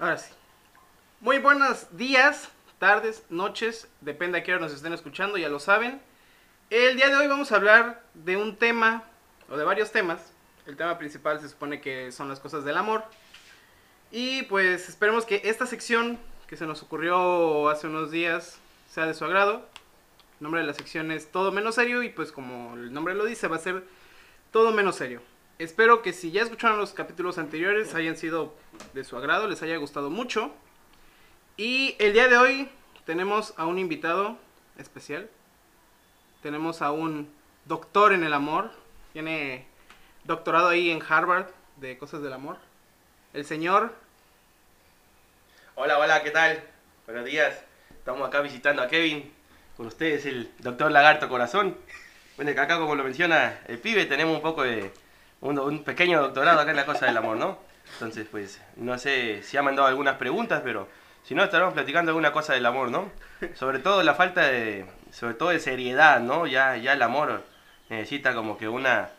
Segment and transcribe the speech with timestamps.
[0.00, 0.34] Ahora sí.
[1.20, 2.48] Muy buenos días,
[2.80, 6.02] tardes, noches, depende a qué hora nos estén escuchando, ya lo saben.
[6.68, 9.04] El día de hoy vamos a hablar de un tema,
[9.48, 10.32] o de varios temas.
[10.66, 13.04] El tema principal se supone que son las cosas del amor.
[14.10, 16.18] Y pues esperemos que esta sección
[16.48, 18.58] que se nos ocurrió hace unos días
[18.90, 19.64] sea de su agrado.
[20.40, 23.24] El nombre de la sección es Todo menos serio y pues como el nombre lo
[23.24, 23.84] dice va a ser
[24.54, 25.20] Todo menos serio.
[25.58, 28.54] Espero que si ya escucharon los capítulos anteriores hayan sido
[28.92, 30.52] de su agrado, les haya gustado mucho.
[31.56, 32.68] Y el día de hoy
[33.04, 34.38] tenemos a un invitado
[34.78, 35.28] especial.
[36.40, 37.28] Tenemos a un
[37.64, 38.70] doctor en el amor.
[39.12, 39.66] Tiene
[40.22, 41.46] doctorado ahí en Harvard
[41.78, 42.58] de cosas del amor.
[43.32, 43.92] El señor
[45.74, 46.62] Hola, hola, ¿qué tal?
[47.06, 47.60] Buenos días.
[47.90, 49.32] Estamos acá visitando a Kevin.
[49.76, 51.76] Con ustedes el doctor Lagarto Corazón.
[52.36, 54.90] Bueno, acá como lo menciona el pibe, tenemos un poco de...
[55.40, 57.58] Un, pequeño doctorado acá en la cosa del amor, ¿no?
[57.92, 60.88] Entonces, pues, no sé si ha mandado algunas preguntas, pero
[61.22, 63.12] si no, estaremos platicando alguna cosa del amor, ¿no?
[63.54, 64.84] Sobre todo la falta de...
[65.12, 66.48] Sobre todo de seriedad, ¿no?
[66.48, 67.44] Ya, ya el amor
[67.88, 69.10] necesita como que una...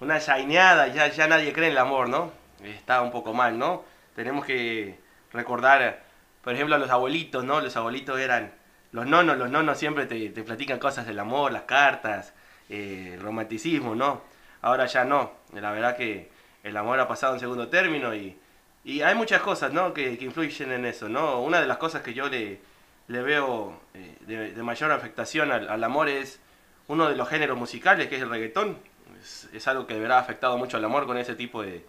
[0.00, 2.32] Una shineada, ya, ya nadie cree en el amor, ¿no?
[2.64, 3.84] Está un poco mal, ¿no?
[4.16, 4.98] Tenemos que
[5.32, 6.02] recordar,
[6.42, 7.60] por ejemplo, a los abuelitos, ¿no?
[7.60, 8.52] Los abuelitos eran
[8.90, 12.34] los nonos, los nonos siempre te platican cosas del amor, las cartas,
[12.68, 14.22] eh, romanticismo, ¿no?
[14.62, 16.30] Ahora ya no, la verdad que
[16.62, 18.36] el amor ha pasado en segundo término y,
[18.84, 19.94] y hay muchas cosas, ¿no?
[19.94, 21.40] Que, que, influyen en eso, ¿no?
[21.40, 22.60] Una de las cosas que yo le,
[23.08, 26.40] veo eh, de, mayor afectación al, amor es
[26.88, 28.78] uno de los géneros musicales, que es el reggaetón.
[29.20, 31.84] Es, es algo que de verdad ha afectado mucho al amor con ese tipo de...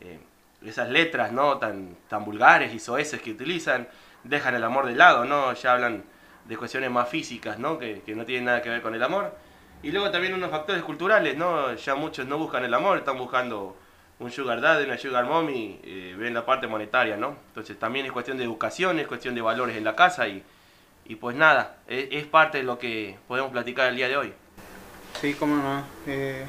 [0.00, 0.18] Eh,
[0.64, 3.88] esas letras no tan, tan vulgares y soeces que utilizan,
[4.24, 5.52] dejan el amor de lado, ¿no?
[5.52, 6.04] Ya hablan
[6.44, 7.78] de cuestiones más físicas, ¿no?
[7.78, 9.36] Que, que, no tienen nada que ver con el amor.
[9.82, 11.74] Y luego también unos factores culturales, ¿no?
[11.74, 13.76] Ya muchos no buscan el amor, están buscando
[14.18, 17.36] un sugar daddy, una sugar mommy, eh, ven la parte monetaria, ¿no?
[17.48, 20.42] Entonces también es cuestión de educación, es cuestión de valores en la casa y,
[21.04, 24.32] y pues nada, es, es, parte de lo que podemos platicar el día de hoy.
[25.20, 25.84] Sí, cómo no.
[26.06, 26.46] Eh...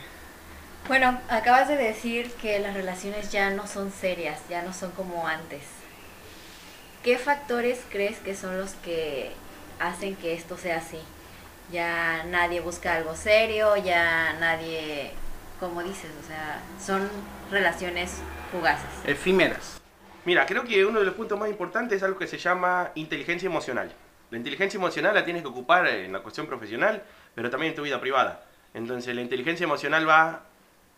[0.88, 5.28] Bueno, acabas de decir que las relaciones ya no son serias, ya no son como
[5.28, 5.64] antes.
[7.04, 9.32] ¿Qué factores crees que son los que
[9.80, 11.00] hacen que esto sea así?
[11.72, 15.12] Ya nadie busca algo serio, ya nadie,
[15.60, 17.10] como dices, o sea, son
[17.52, 18.90] relaciones fugaces.
[19.06, 19.82] Efímeras.
[20.24, 23.48] Mira, creo que uno de los puntos más importantes es algo que se llama inteligencia
[23.48, 23.92] emocional.
[24.30, 27.02] La inteligencia emocional la tienes que ocupar en la cuestión profesional,
[27.34, 28.44] pero también en tu vida privada.
[28.74, 30.44] Entonces la inteligencia emocional va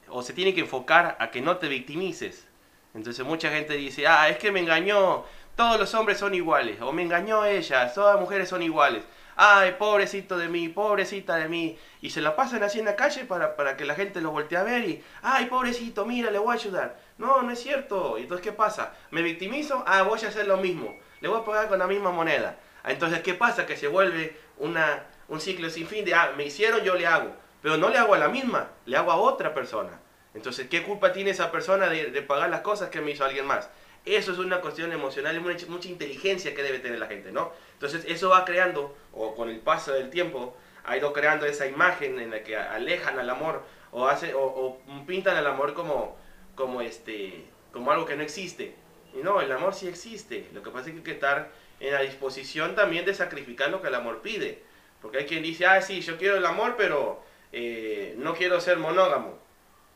[0.07, 2.47] o se tiene que enfocar a que no te victimices.
[2.95, 5.25] Entonces mucha gente dice, ah, es que me engañó,
[5.55, 9.03] todos los hombres son iguales, o me engañó ella, todas las mujeres son iguales.
[9.41, 11.79] Ay, pobrecito de mí, pobrecita de mí.
[12.01, 14.57] Y se la pasan así en la calle para, para que la gente lo voltee
[14.57, 16.99] a ver y, ay, pobrecito, mira, le voy a ayudar.
[17.17, 18.17] No, no es cierto.
[18.17, 18.93] Entonces, ¿qué pasa?
[19.11, 19.81] ¿Me victimizo?
[19.87, 20.93] Ah, voy a hacer lo mismo.
[21.21, 22.57] Le voy a pagar con la misma moneda.
[22.83, 23.65] Entonces, ¿qué pasa?
[23.65, 27.31] Que se vuelve una, un ciclo sin fin de, ah, me hicieron, yo le hago.
[27.61, 30.01] Pero no le hago a la misma, le hago a otra persona.
[30.33, 33.45] Entonces, ¿qué culpa tiene esa persona de, de, pagar las cosas que me hizo alguien
[33.45, 33.69] más?
[34.05, 37.51] Eso es una cuestión emocional, es mucha, mucha, inteligencia que debe tener la gente, ¿no?
[37.73, 40.55] Entonces, eso va creando, o con el paso del tiempo,
[40.85, 44.81] ha ido creando esa imagen en la que alejan al amor, o, hace, o, o
[45.05, 46.17] pintan al amor como,
[46.55, 48.75] como, este, como algo que no existe.
[49.13, 50.47] Y no, el amor sí existe.
[50.53, 53.81] Lo que pasa es que hay que estar en la disposición también de sacrificar lo
[53.81, 54.63] que el amor pide.
[55.01, 57.21] Porque hay quien dice, ah, sí, yo quiero el amor, pero
[57.51, 59.39] eh, no quiero ser monógamo.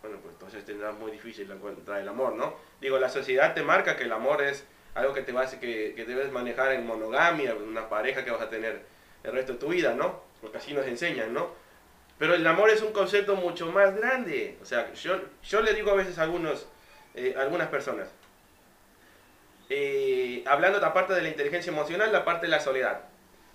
[0.04, 2.56] Bueno, pues entonces tendrá muy difícil encontrar el amor, ¿no?
[2.82, 4.66] Digo, la sociedad te marca que el amor es
[4.96, 8.32] algo que te va a hacer que, que debes manejar en monogamia, una pareja que
[8.32, 8.82] vas a tener
[9.24, 10.20] el resto de tu vida, ¿no?
[10.42, 11.52] Porque así nos enseñan, ¿no?
[12.20, 14.58] Pero el amor es un concepto mucho más grande.
[14.62, 16.68] O sea, yo, yo le digo a veces a algunos,
[17.16, 18.10] eh, algunas personas,
[19.70, 23.04] eh, hablando de la parte de la inteligencia emocional, la parte de la soledad.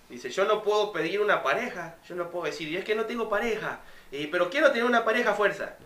[0.09, 3.05] Dice, yo no puedo pedir una pareja, yo no puedo decir, y es que no
[3.05, 5.77] tengo pareja, eh, pero quiero tener una pareja a fuerza.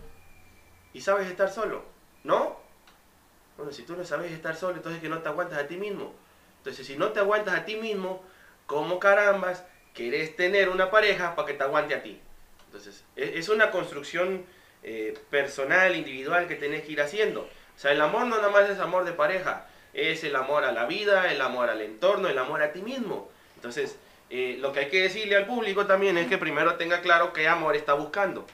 [0.93, 1.83] Y sabes estar solo,
[2.23, 2.57] ¿no?
[3.57, 6.13] Bueno, si tú no sabes estar solo, entonces que no te aguantas a ti mismo.
[6.59, 8.23] Entonces, si no te aguantas a ti mismo,
[8.65, 9.63] ¿cómo carambas
[9.93, 12.19] querés tener una pareja para que te aguante a ti?
[12.67, 14.45] Entonces, es una construcción
[14.85, 17.41] eh, personal, individual que tenés que ir haciendo.
[17.41, 20.73] O sea, el amor no nada más es amor de pareja, es el amor a
[20.73, 23.29] la vida, el amor al entorno, el amor a ti mismo.
[23.55, 23.97] Entonces,
[24.29, 27.47] eh, lo que hay que decirle al público también es que primero tenga claro qué
[27.47, 28.45] amor está buscando.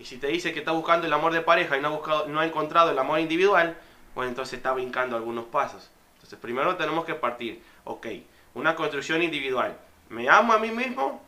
[0.00, 2.26] Y si te dice que está buscando el amor de pareja y no ha, buscado,
[2.26, 3.76] no ha encontrado el amor individual,
[4.14, 5.90] pues entonces está brincando algunos pasos.
[6.14, 8.06] Entonces primero tenemos que partir, ok,
[8.54, 9.76] una construcción individual.
[10.08, 11.22] ¿Me amo a mí mismo?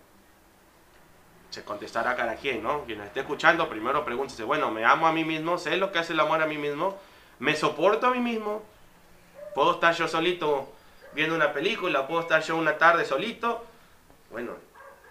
[1.53, 2.85] se contestará cada quien, ¿no?
[2.85, 5.59] Quien nos esté escuchando, primero pregúntese, bueno, ¿me amo a mí mismo?
[5.59, 6.99] ¿Sé lo que hace el amor a mí mismo?
[7.41, 8.63] ¿Me soporto a mí mismo?
[9.55, 10.73] ¿Puedo estar yo solito
[11.13, 12.07] viendo una película?
[12.07, 13.67] ¿Puedo estar yo una tarde solito?
[14.31, 14.53] Bueno,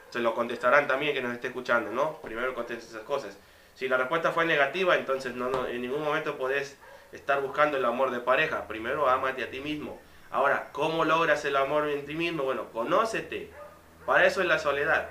[0.09, 2.17] se lo contestarán también que nos esté escuchando, ¿no?
[2.23, 3.37] Primero contesten esas cosas.
[3.75, 6.77] Si la respuesta fue negativa, entonces no, no, en ningún momento podés
[7.11, 8.67] estar buscando el amor de pareja.
[8.67, 9.99] Primero, ámate a ti mismo.
[10.29, 12.43] Ahora, ¿cómo logras el amor en ti mismo?
[12.43, 13.49] Bueno, conócete.
[14.05, 15.09] Para eso es la soledad.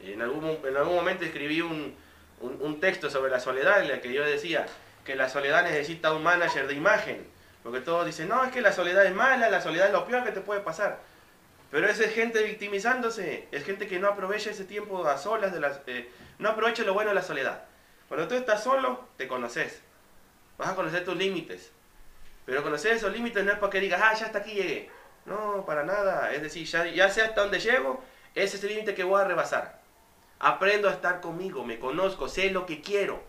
[0.00, 1.94] En algún, en algún momento escribí un,
[2.40, 4.66] un, un texto sobre la soledad en el que yo decía
[5.04, 7.26] que la soledad necesita un manager de imagen.
[7.62, 10.24] Porque todos dicen, no, es que la soledad es mala, la soledad es lo peor
[10.24, 11.00] que te puede pasar.
[11.70, 15.60] Pero esa es gente victimizándose, es gente que no aprovecha ese tiempo a solas, de
[15.60, 17.64] las, eh, no aprovecha lo bueno de la soledad.
[18.12, 19.80] Cuando tú estás solo, te conoces.
[20.58, 21.72] Vas a conocer tus límites.
[22.44, 24.90] Pero conocer esos límites no es para que digas, ah, ya hasta aquí llegué.
[25.24, 26.30] No, para nada.
[26.30, 28.04] Es decir, ya, ya sé hasta dónde llego,
[28.34, 29.80] ese es el límite que voy a rebasar.
[30.40, 33.22] Aprendo a estar conmigo, me conozco, sé lo que quiero.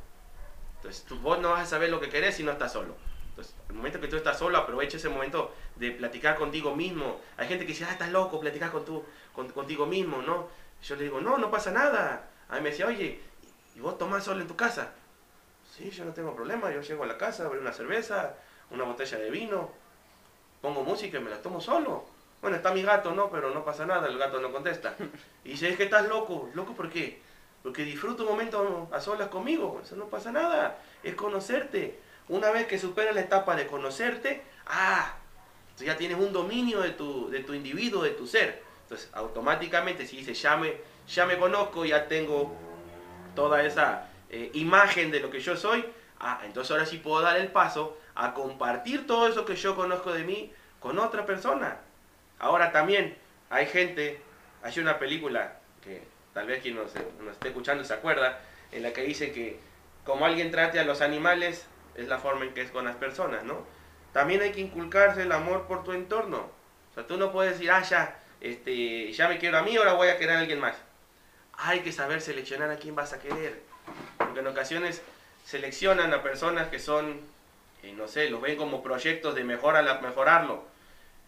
[0.76, 2.98] Entonces, tú, vos no vas a saber lo que querés si no estás solo.
[3.30, 7.22] Entonces, el momento que tú estás solo, aprovecha ese momento de platicar contigo mismo.
[7.38, 8.84] Hay gente que dice, ah, estás loco, platicar con
[9.32, 10.50] con, contigo mismo, ¿no?
[10.84, 12.28] Yo le digo, no, no pasa nada.
[12.50, 13.22] A mí me decía, oye,
[13.76, 14.92] ¿y vos tomás solo en tu casa?
[15.76, 18.36] Sí, yo no tengo problema, yo llego a la casa, abro una cerveza,
[18.70, 19.72] una botella de vino,
[20.62, 22.06] pongo música y me la tomo solo.
[22.42, 23.32] Bueno, está mi gato, ¿no?
[23.32, 24.96] Pero no pasa nada, el gato no contesta.
[25.46, 26.50] Y dice, es que estás loco.
[26.54, 27.22] ¿Loco por qué?
[27.64, 30.78] Porque disfruto un momento a solas conmigo, eso no pasa nada.
[31.02, 32.00] Es conocerte.
[32.28, 35.16] Una vez que superas la etapa de conocerte, ah,
[35.78, 38.62] tú ya tienes un dominio de tu, de tu individuo, de tu ser.
[38.84, 40.78] Entonces, automáticamente, si dices, ya me,
[41.08, 42.54] ya me conozco, ya tengo
[43.36, 45.86] toda esa eh, imagen de lo que yo soy,
[46.20, 50.12] ah, entonces ahora sí puedo dar el paso a compartir todo eso que yo conozco
[50.14, 51.78] de mí con otra persona.
[52.40, 53.18] Ahora también
[53.50, 54.22] hay gente,
[54.62, 56.04] hay una película que
[56.34, 58.40] tal vez quien nos, nos esté escuchando se acuerda,
[58.72, 59.60] en la que dice que
[60.04, 61.66] como alguien trate a los animales,
[61.96, 63.66] es la forma en que es con las personas, ¿no?
[64.12, 66.50] También hay que inculcarse el amor por tu entorno.
[66.92, 69.94] O sea, tú no puedes decir, ah, ya, este, ya me quiero a mí, ahora
[69.94, 70.76] voy a querer a alguien más.
[71.58, 73.62] Hay que saber seleccionar a quién vas a querer.
[74.18, 75.02] Porque en ocasiones
[75.46, 77.20] seleccionan a personas que son,
[77.84, 80.64] eh, no sé, los ven como proyectos de mejora, mejorarlo.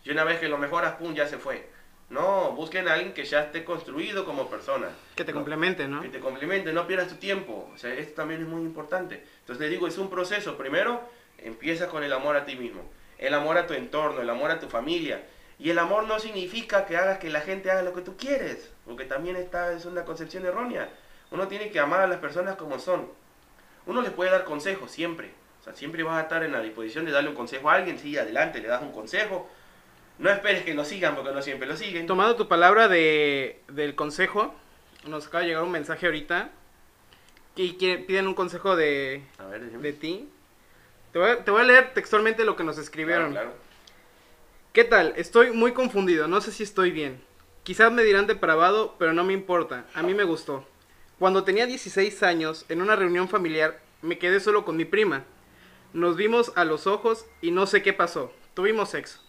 [0.03, 1.67] Y una vez que lo mejoras, pum, ya se fue.
[2.09, 4.89] No, busquen a alguien que ya esté construido como persona.
[5.15, 6.01] Que te complemente, ¿no?
[6.01, 7.71] que te complemente, no pierdas tu tiempo.
[7.73, 9.23] O sea, esto también es muy importante.
[9.39, 10.55] Entonces les digo, es un proceso.
[10.55, 11.01] Primero,
[11.39, 12.83] empieza con el amor a ti mismo,
[13.17, 15.23] el amor a tu entorno, el amor a tu familia.
[15.57, 18.69] Y el amor no significa que hagas que la gente haga lo que tú quieres,
[18.85, 20.89] porque también esta es una concepción errónea.
[21.31, 23.07] Uno tiene que amar a las personas como son.
[23.85, 25.31] Uno les puede dar consejos siempre.
[25.61, 27.97] O sea, siempre vas a estar en la disposición de darle un consejo a alguien.
[27.97, 29.49] Sí, adelante, le das un consejo.
[30.19, 32.05] No esperes que lo sigan porque no siempre lo siguen.
[32.05, 34.53] Tomando tu palabra de, del consejo,
[35.07, 36.51] nos acaba de llegar un mensaje ahorita
[37.55, 40.29] y que piden un consejo de, A ver, de ti.
[41.11, 43.31] Te voy, a, te voy a leer textualmente lo que nos escribieron.
[43.31, 43.65] Claro, claro.
[44.75, 45.13] ¿Qué tal?
[45.15, 47.21] Estoy muy confundido, no sé si estoy bien.
[47.63, 50.67] Quizás me dirán depravado, pero no me importa, a mí me gustó.
[51.17, 55.23] Cuando tenía 16 años, en una reunión familiar, me quedé solo con mi prima.
[55.93, 58.33] Nos vimos a los ojos y no sé qué pasó.
[58.53, 59.21] Tuvimos sexo.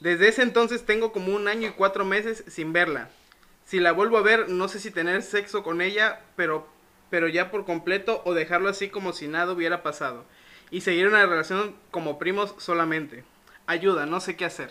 [0.00, 3.08] Desde ese entonces tengo como un año y cuatro meses sin verla.
[3.64, 6.68] Si la vuelvo a ver, no sé si tener sexo con ella, pero,
[7.08, 10.26] pero ya por completo o dejarlo así como si nada hubiera pasado.
[10.70, 13.24] Y seguir una relación como primos solamente.
[13.66, 14.70] Ayuda, no sé qué hacer.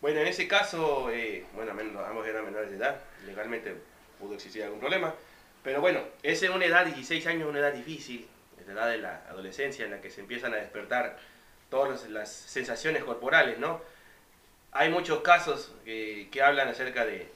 [0.00, 3.74] Bueno, en ese caso, eh, bueno, ambos eran menores de edad, legalmente
[4.18, 5.14] pudo existir algún problema,
[5.62, 8.26] pero bueno, es una edad, 16 años, una edad difícil,
[8.60, 11.18] es la edad de la adolescencia en la que se empiezan a despertar
[11.70, 13.80] todas las- sensaciones corporales, ¿no?
[14.72, 17.28] Hay muchos casos que, que hablan acerca de,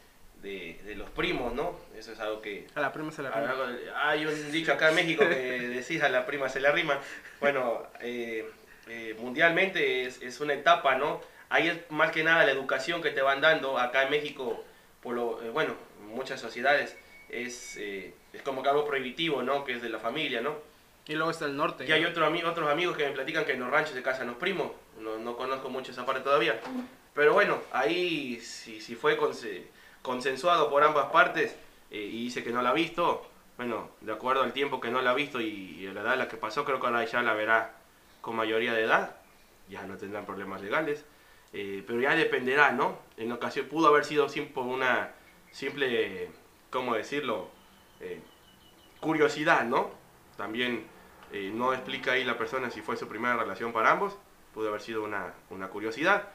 [0.42, 1.74] de- de los primos, ¿no?
[1.96, 3.54] Eso es algo que, A la prima se la rima.
[3.96, 5.34] Hay un dicho acá en México que
[5.68, 6.98] decís a la prima se la rima.
[7.40, 8.48] Bueno, eh,
[8.90, 11.20] eh, mundialmente es, es una etapa, ¿no?
[11.48, 14.64] Ahí es más que nada la educación que te van dando acá en México,
[15.00, 16.96] por lo, eh, bueno, en muchas sociedades
[17.28, 19.64] es, eh, es como que algo prohibitivo, ¿no?
[19.64, 20.56] Que es de la familia, ¿no?
[21.06, 21.84] Y luego está el norte.
[21.86, 24.36] Y hay otro otros amigos que me platican que en los ranchos se casan los
[24.36, 24.72] primos.
[25.00, 26.60] No, no conozco mucho esa parte todavía.
[27.14, 29.64] Pero bueno, ahí si, si fue conse-
[30.02, 31.56] consensuado por ambas partes
[31.90, 35.10] y dice que no la ha visto, bueno, de acuerdo al tiempo que no la
[35.10, 37.22] ha visto y, y a la edad en la que pasó, creo que ahora ya
[37.22, 37.79] la verá
[38.20, 39.16] con mayoría de edad.
[39.68, 41.04] Ya no tendrán problemas legales.
[41.52, 42.98] Eh, pero ya dependerá, ¿no?
[43.16, 45.12] En ocasión pudo haber sido simple una
[45.50, 46.30] simple,
[46.70, 47.48] ¿cómo decirlo?
[48.00, 48.20] Eh,
[49.00, 49.90] curiosidad, ¿no?
[50.36, 50.86] También
[51.32, 54.16] eh, no explica ahí la persona si fue su primera relación para ambos,
[54.54, 56.28] pudo haber sido una, una curiosidad,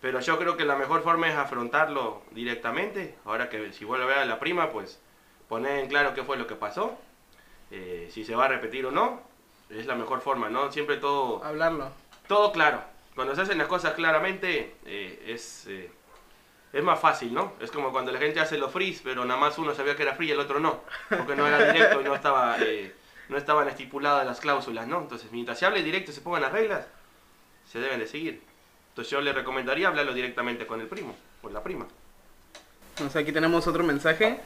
[0.00, 4.08] pero yo creo que la mejor forma es afrontarlo directamente, ahora que si vuelve a
[4.08, 5.00] ver a la prima, pues
[5.48, 6.98] poner en claro qué fue lo que pasó,
[8.10, 9.20] si se va a repetir o no,
[9.70, 10.70] es la mejor forma, ¿no?
[10.72, 11.90] Siempre todo, Hablarlo.
[12.28, 12.82] todo claro.
[13.14, 15.90] Cuando se hacen las cosas claramente, eh, es, eh,
[16.72, 17.54] es más fácil, ¿no?
[17.60, 20.14] Es como cuando la gente hace los freeze, pero nada más uno sabía que era
[20.14, 22.56] free y el otro no, porque no era directo y no estaba...
[22.60, 22.94] eh,
[23.28, 25.00] no estaban estipuladas las cláusulas, ¿no?
[25.00, 26.86] Entonces, mientras se hable directo y se pongan las reglas,
[27.70, 28.40] se deben de seguir.
[28.90, 31.86] Entonces yo le recomendaría hablarlo directamente con el primo, con la prima.
[33.10, 34.40] Sea, aquí tenemos otro mensaje.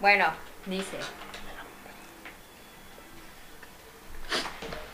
[0.00, 0.32] Bueno,
[0.66, 0.98] dice.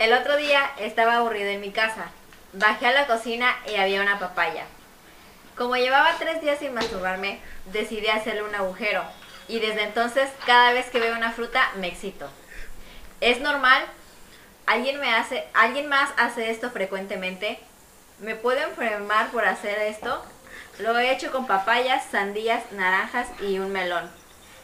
[0.05, 2.11] El otro día estaba aburrido en mi casa.
[2.53, 4.67] Bajé a la cocina y había una papaya.
[5.57, 7.41] Como llevaba tres días sin masturbarme,
[7.73, 9.03] decidí hacerle un agujero.
[9.49, 12.29] Y desde entonces, cada vez que veo una fruta, me excito.
[13.23, 13.83] ¿Es normal?
[14.67, 17.59] ¿Alguien, me hace, ¿Alguien más hace esto frecuentemente?
[18.19, 20.23] ¿Me puedo enfermar por hacer esto?
[20.81, 24.11] Lo he hecho con papayas, sandías, naranjas y un melón.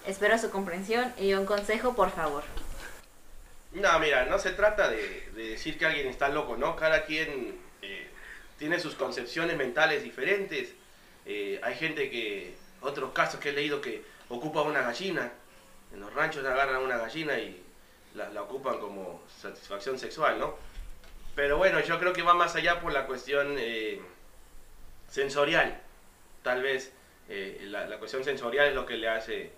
[0.07, 2.45] Espero su comprensión y un consejo, por favor.
[3.73, 6.75] No, mira, no se trata de, de decir que alguien está loco, ¿no?
[6.75, 8.09] Cada quien eh,
[8.59, 10.75] tiene sus concepciones mentales diferentes.
[11.25, 15.33] Eh, hay gente que, otros casos que he leído que ocupa una gallina.
[15.93, 17.63] En los ranchos agarran una gallina y
[18.15, 20.57] la, ocupan como satisfacción sexual, ¿no?
[21.37, 24.01] Pero bueno, yo creo que va más allá por la cuestión eh,
[25.09, 25.81] sensorial.
[26.43, 26.93] Tal vez
[27.29, 29.53] la, cuestión sensorial es lo que le hace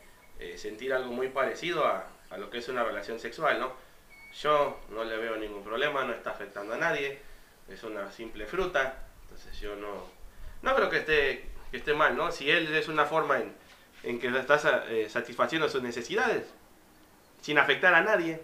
[0.57, 3.73] sentir algo muy parecido a lo que es una relación sexual, ¿no?
[4.41, 7.19] Yo no le veo ningún problema, no está afectando a nadie,
[7.69, 10.07] es una simple fruta, entonces yo no,
[10.63, 12.33] no creo que esté, que esté mal, ¿no?
[12.33, 13.53] Si él es una forma en,
[14.05, 16.47] en que está eh, satisfaciendo sus necesidades,
[17.41, 18.41] sin afectar a nadie,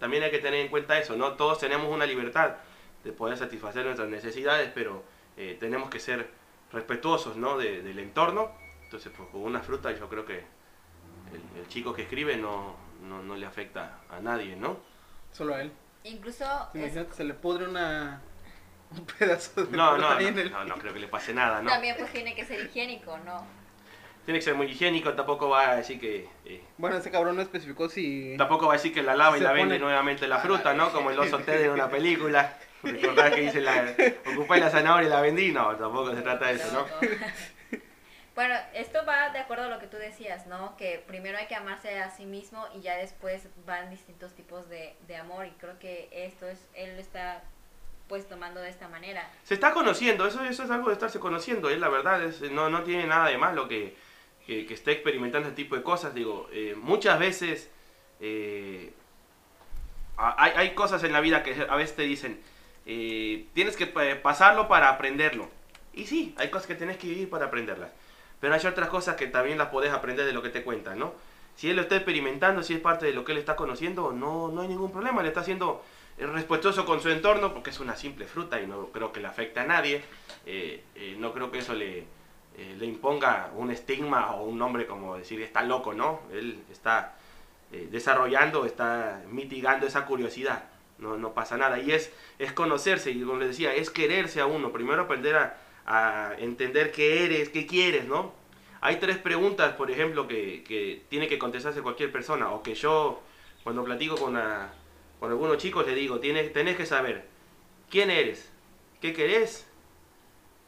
[0.00, 1.34] también hay que tener en cuenta eso, ¿no?
[1.34, 2.56] Todos tenemos una libertad
[3.04, 5.02] de poder satisfacer nuestras necesidades, pero
[5.36, 6.28] eh, tenemos que ser
[6.72, 7.56] respetuosos, ¿no?
[7.58, 8.50] de- del entorno,
[8.84, 13.22] entonces pues, con una fruta yo creo que el, el chico que escribe no, no,
[13.22, 14.78] no le afecta a nadie, ¿no?
[15.36, 15.70] Solo a él.
[16.04, 18.22] Incluso es- Imagínate, se le pudre una.
[18.90, 21.34] Un pedazo de No, fruta no, no, en el- no, no creo que le pase
[21.34, 21.68] nada, ¿no?
[21.68, 23.44] también pues tiene que ser higiénico, ¿no?
[24.24, 26.28] Tiene que ser muy higiénico, tampoco va a decir que...
[26.44, 28.34] eh, Bueno, ese cabrón no especificó si.
[28.38, 30.90] Tampoco va a decir que la lava y la vende pone- nuevamente la fruta, ¿no?
[30.92, 32.56] Como el oso Ted en una película.
[32.82, 33.94] Recordar que dice la...
[34.32, 35.50] Ocupé la zanahoria y la vendí.
[35.52, 36.86] No, tampoco se trata de eso, ¿no?
[38.36, 40.76] Bueno, esto va de acuerdo a lo que tú decías, ¿no?
[40.76, 44.94] Que primero hay que amarse a sí mismo y ya después van distintos tipos de,
[45.08, 47.42] de amor y creo que esto es, él lo está
[48.08, 49.28] pues tomando de esta manera.
[49.42, 52.68] Se está conociendo, eso, eso es algo de estarse conociendo, es la verdad, es, no,
[52.68, 53.96] no tiene nada de malo que,
[54.46, 56.14] que, que esté experimentando este tipo de cosas.
[56.14, 57.70] Digo, eh, muchas veces
[58.20, 58.92] eh,
[60.18, 62.40] hay, hay cosas en la vida que a veces te dicen,
[62.84, 65.50] eh, tienes que pa- pasarlo para aprenderlo.
[65.94, 67.90] Y sí, hay cosas que tienes que vivir para aprenderlas.
[68.46, 71.14] Pero hay otras cosas que también las podés aprender de lo que te cuentan, ¿no?
[71.56, 74.46] Si él lo está experimentando, si es parte de lo que él está conociendo, no,
[74.46, 75.20] no hay ningún problema.
[75.20, 75.82] Le está haciendo
[76.16, 79.26] eh, respetuoso con su entorno porque es una simple fruta y no creo que le
[79.26, 80.00] afecte a nadie.
[80.46, 82.06] Eh, eh, no creo que eso le,
[82.56, 86.20] le imponga un estigma o un nombre como decir está loco, ¿no?
[86.32, 87.16] Él está
[87.72, 90.66] desarrollando, está mitigando esa curiosidad.
[90.98, 91.80] No, no pasa nada.
[91.80, 94.70] Y es, es conocerse, y como les decía, es quererse a uno.
[94.70, 98.34] Primero aprender a, a entender qué eres, qué quieres, ¿no?
[98.80, 103.22] Hay tres preguntas, por ejemplo, que, que tiene que contestarse cualquier persona, o que yo,
[103.64, 104.38] cuando platico con,
[105.20, 107.26] con algunos chicos, le digo, tienes, tenés que saber
[107.88, 108.50] quién eres,
[109.00, 109.66] qué querés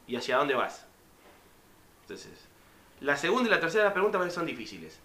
[0.07, 0.87] y hacia dónde vas.
[2.03, 2.49] Entonces,
[3.01, 5.01] la segunda y la tercera pregunta a veces son difíciles.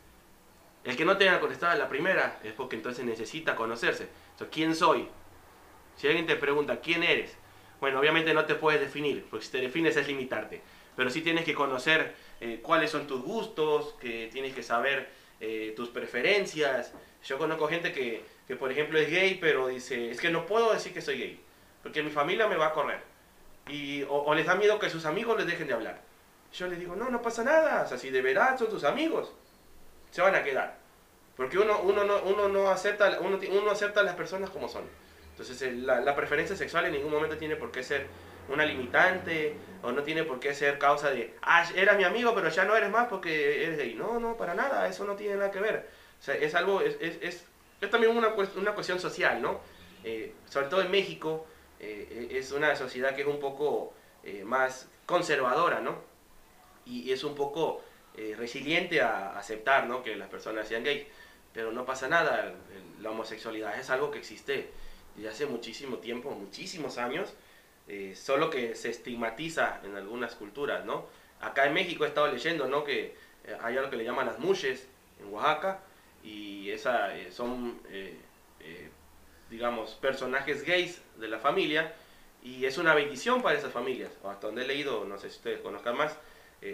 [0.83, 4.09] El que no tenga contestada la primera es porque entonces necesita conocerse.
[4.31, 5.07] Entonces, ¿quién soy?
[5.97, 7.37] Si alguien te pregunta, ¿quién eres?
[7.83, 10.61] Bueno, obviamente no te puedes definir, porque si te defines es limitarte.
[10.95, 15.09] Pero sí tienes que conocer eh, cuáles son tus gustos, que tienes que saber
[15.41, 16.93] eh, tus preferencias.
[17.25, 20.71] Yo conozco gente que, que, por ejemplo, es gay, pero dice, es que no puedo
[20.71, 21.41] decir que soy gay,
[21.81, 23.01] porque mi familia me va a correr.
[23.67, 25.99] Y, o, les da miedo que sus amigos les dejen de hablar.
[26.53, 29.33] Yo les digo, no, no pasa nada, o sea, si de verdad son tus amigos,
[30.09, 30.77] se van a quedar.
[31.35, 34.83] Porque uno, uno, no, uno, no acepta, uno, uno acepta a las personas como son.
[35.33, 38.07] Entonces la, la preferencia sexual en ningún momento tiene por qué ser
[38.49, 42.49] una limitante o no tiene por qué ser causa de, ah, eras mi amigo pero
[42.49, 43.95] ya no eres más porque eres gay.
[43.95, 45.89] No, no, para nada, eso no tiene nada que ver.
[46.19, 49.59] O sea, es algo, es, es, es, también una, una cuestión social, ¿no?
[50.03, 51.45] Eh, sobre todo en México
[51.79, 55.97] eh, es una sociedad que es un poco eh, más conservadora, ¿no?
[56.85, 57.81] Y, y es un poco
[58.37, 60.03] resiliente a aceptar, ¿no?
[60.03, 61.07] Que las personas sean gays.
[61.51, 62.53] Pero no pasa nada,
[63.01, 64.69] la homosexualidad es algo que existe
[65.15, 67.33] desde hace muchísimo tiempo, muchísimos años,
[67.87, 71.05] eh, solo que se estigmatiza en algunas culturas, ¿no?
[71.41, 72.83] Acá en México he estado leyendo, ¿no?
[72.83, 73.15] Que
[73.45, 74.87] eh, hay algo que le llaman las mushes
[75.19, 75.81] en Oaxaca
[76.23, 77.79] y esa, eh, son,
[79.49, 81.93] digamos, personajes gays de la familia
[82.41, 84.11] y es una bendición para esas familias.
[84.23, 86.17] O hasta donde he leído, no sé si ustedes conozcan más,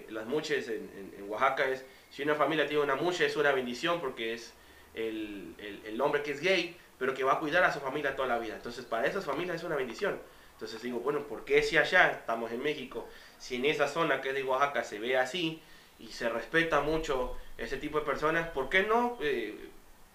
[0.10, 4.34] las muches en Oaxaca es, si una familia tiene una muche es una bendición porque
[4.36, 4.54] es
[4.94, 8.16] el, el- el hombre que es gay, pero que va a cuidar a su familia
[8.16, 8.56] toda la vida.
[8.56, 10.20] Entonces para esas familias es una bendición.
[10.54, 13.08] Entonces digo, bueno, ¿por qué si allá estamos en México,
[13.40, 15.62] si en esa zona que es de Oaxaca se ve así
[15.98, 19.70] y se respeta mucho ese tipo de personas, ¿por qué no eh,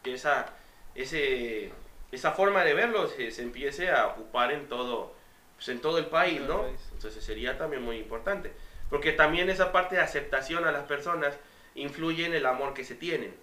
[0.05, 0.53] esa,
[0.95, 1.73] ese,
[2.13, 5.15] esa forma de verlo se, se empiece a ocupar en todo,
[5.57, 6.67] pues, en todo el país, ¿no?
[6.93, 8.53] Entonces sería también muy importante.
[8.91, 11.35] Porque también esa parte de aceptación a las personas
[11.75, 13.35] influye en el amor que se tienen.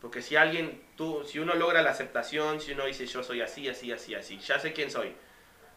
[0.00, 3.68] Porque si alguien, tú, si uno logra la aceptación, si uno dice yo soy así,
[3.68, 5.12] así, así, así, ya sé quién soy,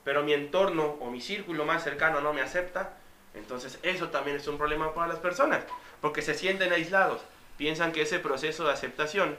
[0.04, 2.98] pero mi entorno o mi círculo más cercano no me acepta,
[3.34, 5.66] entonces eso también es un problema para las personas,
[6.00, 7.22] porque se sienten aislados,
[7.58, 9.38] piensan que ese proceso de aceptación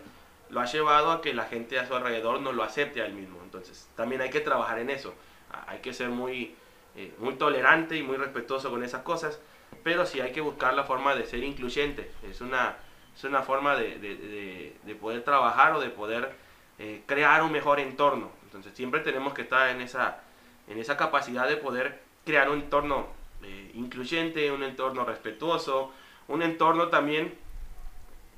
[0.51, 3.15] lo ha llevado a que la gente a su alrededor no lo acepte a él
[3.15, 3.41] mismo.
[3.43, 5.15] Entonces también hay que trabajar en eso,
[5.55, 6.55] Ah, hay que ser muy,
[6.97, 9.39] eh, muy tolerante y muy respetuoso con esas cosas,
[9.85, 12.77] pero sí hay que buscar la forma de ser incluyente, es una,
[13.17, 16.33] es una forma de, de- de- de poder trabajar o de poder
[16.79, 18.31] eh, crear un mejor entorno.
[18.45, 20.21] Entonces siempre tenemos que estar en esa,
[20.69, 23.07] en esa capacidad de poder crear un entorno
[23.43, 25.93] eh, incluyente, un entorno respetuoso,
[26.29, 27.35] un entorno también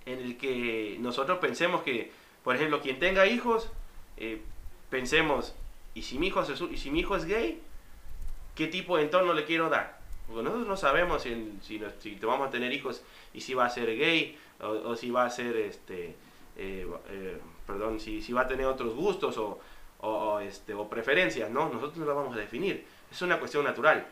[0.06, 2.12] en el que nosotros pensemos que,
[2.44, 3.70] por ejemplo, quien tenga hijos,
[4.16, 4.40] eh,
[4.90, 5.54] pensemos,
[5.94, 7.60] ¿y si, mi hijo es, y si mi hijo es gay?
[8.54, 9.95] ¿Qué tipo de entorno le quiero dar?
[10.26, 13.02] Porque nosotros no sabemos si, si, vamos a tener hijos
[13.32, 16.16] y si va a ser gay o, si va a ser, este,
[16.56, 19.60] eh, eh, perdón, si, va a tener otros gustos o,
[20.00, 21.68] o, este, o preferencias, ¿no?
[21.68, 22.84] Nosotros no lo vamos a definir.
[23.10, 24.04] Es una cuestión natural.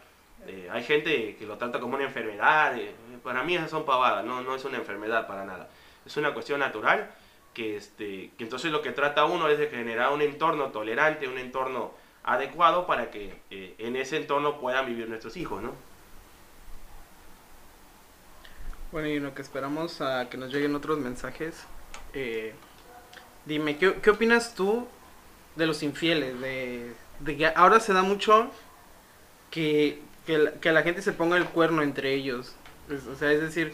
[0.47, 2.76] Eh, hay gente que lo trata como una enfermedad.
[3.23, 5.68] para mí esas son pavadas, no, no es una enfermedad para nada.
[6.06, 7.11] Es una cuestión natural
[7.54, 11.38] que, este, que entonces lo que trata uno es de generar un entorno tolerante, un
[11.38, 11.92] entorno
[12.23, 15.73] adecuado para que en ese entorno puedan vivir nuestros hijos, ¿no?
[18.95, 21.65] Bueno, y en lo que esperamos a que nos lleguen otros mensajes,
[22.13, 22.54] eh,
[23.45, 24.87] dime, ¿qué, qué opinas tú
[25.57, 26.41] de los infieles?
[26.41, 28.52] De, de que ahora se da mucho
[29.50, 32.54] que, que, la, que la gente se ponga el cuerno entre ellos.
[32.89, 33.73] Es- o sea, es decir,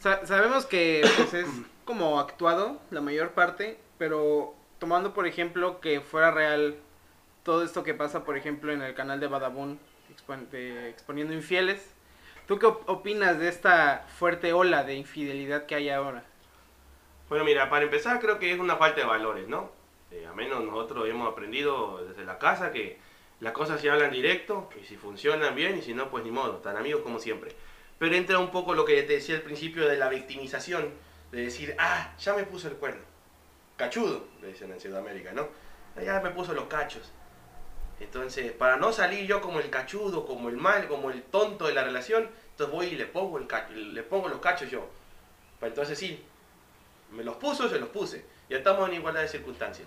[0.00, 1.46] sa- sabemos que pues, es
[1.84, 6.76] como actuado la mayor parte, pero tomando por ejemplo que fuera real
[7.42, 9.78] todo esto que pasa, por ejemplo, en el canal de Badabun,
[10.16, 11.82] expon- de exponiendo infieles.
[12.46, 16.24] ¿Tú qué op- opinas de esta fuerte ola de infidelidad que hay ahora?
[17.28, 19.70] Bueno, mira, para empezar creo que es una falta de valores, ¿no?
[20.10, 22.98] Eh, a menos nosotros hemos aprendido desde la casa que
[23.40, 26.56] las cosas se hablan directo y si funcionan bien y si no, pues ni modo,
[26.56, 27.52] tan amigos como siempre.
[27.98, 30.90] Pero entra un poco lo que te decía al principio de la victimización,
[31.30, 33.02] de decir, ah, ya me puso el cuerno.
[33.76, 35.48] Cachudo, le dicen en Sudamérica, ¿no?
[35.96, 37.10] "Ah, Ya me puso los cachos.
[38.00, 41.74] Entonces, para no salir yo como el cachudo, como el mal, como el tonto de
[41.74, 44.88] la relación, entonces voy y le pongo, el cacho- le pongo los cachos yo.
[45.60, 46.24] Para entonces sí,
[47.12, 48.24] me los puso, se los puse.
[48.48, 49.86] Ya estamos en igualdad de circunstancias.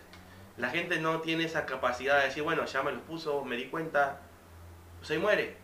[0.58, 3.66] La gente no tiene esa capacidad de decir, bueno, ya me los puso, me di
[3.66, 4.22] cuenta,
[5.00, 5.58] pues ahí muere.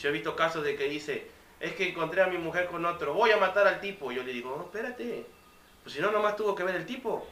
[0.00, 1.26] Yo he visto casos de que dice,
[1.60, 4.10] es que encontré a mi mujer con otro, voy a matar al tipo.
[4.10, 5.26] Y yo le digo, no, espérate,
[5.82, 7.26] pues si no, nomás tuvo que ver el tipo.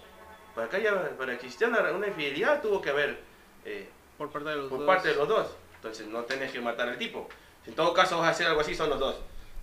[0.55, 3.19] Para que haya, para existiera una, una infidelidad, tuvo que haber
[3.65, 3.89] eh,
[4.19, 4.87] Por parte de los por dos.
[4.87, 5.47] parte de los dos.
[5.77, 7.29] Entonces no tenés que matar al tipo.
[7.65, 9.17] Si en todo caso vas a hacer algo así, son los dos.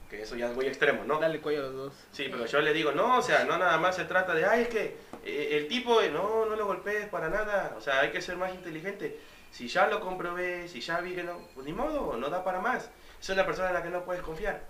[0.09, 1.19] Que eso ya es muy extremo, ¿no?
[1.19, 1.93] Dale cuello a los dos.
[2.11, 4.61] Sí, pero yo le digo, no, o sea, no nada más se trata de, ay,
[4.63, 8.11] es que eh, el tipo, eh, no, no lo golpees para nada, o sea, hay
[8.11, 9.19] que ser más inteligente.
[9.51, 12.59] Si ya lo comprobé, si ya vi que no, pues ni modo, no da para
[12.59, 12.89] más.
[13.19, 14.61] Es una persona en la que no puedes confiar.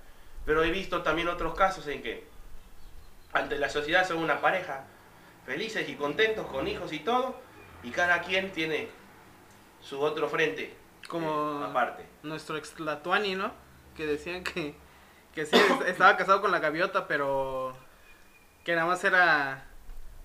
[0.45, 2.23] Pero he visto también otros casos en que
[3.33, 4.85] ante la sociedad son una pareja,
[5.45, 7.35] felices y contentos, con hijos y todo,
[7.83, 8.87] y cada quien tiene
[9.87, 10.73] su otro frente
[11.07, 12.03] Como eh, aparte.
[12.23, 13.51] nuestro ex Tlatuani, ¿no?
[13.95, 14.73] Que decían que,
[15.33, 17.75] que sí, est- estaba casado con la gaviota, pero
[18.63, 19.65] que nada más era...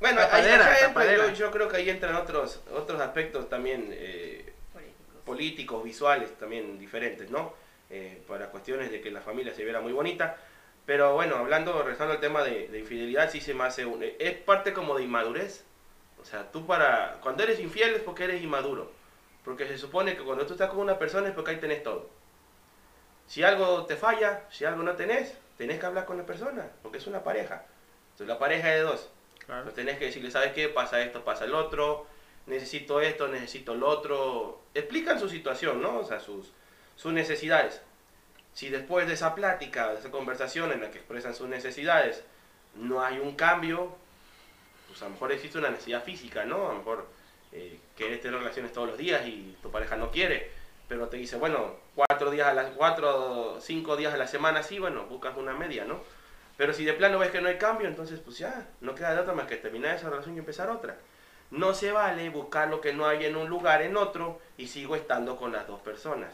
[0.00, 1.26] Bueno, ahí, Tapadera, tapadera.
[1.26, 5.22] yo, yo creo que ahí entran otros, otros aspectos también eh, políticos.
[5.26, 7.52] políticos, visuales también diferentes, ¿no?
[7.90, 10.36] Eh, para cuestiones de que la familia se viera muy bonita.
[10.86, 14.02] Pero bueno, hablando, regresando al tema de, de infidelidad, sí se me hace un...
[14.18, 15.64] Es parte como de inmadurez.
[16.20, 17.18] O sea, tú para...
[17.20, 18.90] Cuando eres infiel es porque eres inmaduro.
[19.44, 22.08] Porque se supone que cuando tú estás con una persona es porque ahí tenés todo.
[23.26, 26.98] Si algo te falla, si algo no tenés, tenés que hablar con la persona, porque
[26.98, 27.64] es una pareja.
[28.12, 29.08] Entonces la pareja es de dos.
[29.46, 29.62] Claro.
[29.64, 30.68] Pues tenés que decirle, ¿sabes qué?
[30.68, 32.06] Pasa esto, pasa el otro,
[32.46, 34.60] necesito esto, necesito lo otro.
[34.74, 35.98] Explican su situación, ¿no?
[35.98, 36.52] O sea, sus,
[36.96, 37.80] sus necesidades.
[38.52, 42.24] Si después de esa plática, de esa conversación en la que expresan sus necesidades,
[42.74, 43.94] no hay un cambio,
[44.88, 46.68] pues a lo mejor existe una necesidad física, ¿no?
[46.68, 47.06] A lo mejor
[47.52, 50.50] eh, querés tener relaciones todos los días y tu pareja no quiere,
[50.88, 54.78] pero te dice, bueno, cuatro días a las cuatro, cinco días a la semana, sí,
[54.78, 56.00] bueno, buscas una media, ¿no?
[56.56, 59.20] Pero si de plano ves que no hay cambio, entonces pues ya, no queda de
[59.20, 60.96] otra más que terminar esa relación y empezar otra.
[61.50, 64.96] No se vale buscar lo que no hay en un lugar en otro y sigo
[64.96, 66.32] estando con las dos personas.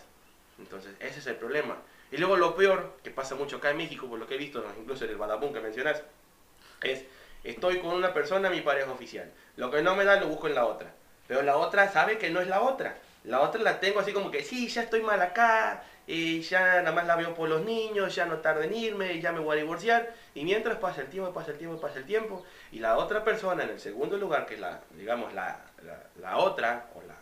[0.61, 1.79] Entonces, ese es el problema.
[2.13, 4.65] Y luego lo peor, que pasa mucho acá en México, por lo que he visto,
[4.79, 6.01] incluso en el Badabun que mencionas,
[6.83, 7.05] es,
[7.43, 9.33] estoy con una persona, mi pareja oficial.
[9.57, 10.93] Lo que no me da lo busco en la otra.
[11.29, 12.97] Pero la otra sabe que no es la otra.
[13.25, 16.93] La otra la tengo así como que, sí, ya estoy mal acá, y ya nada
[16.93, 19.61] más la veo por los niños, ya no tarda en irme, ya me voy a
[19.61, 20.15] divorciar.
[20.35, 23.65] Y mientras pasa el tiempo, pasa el tiempo, pasa el tiempo, y la otra persona
[23.65, 27.17] en el segundo lugar, que es la, digamos, la, la, la otra, o la,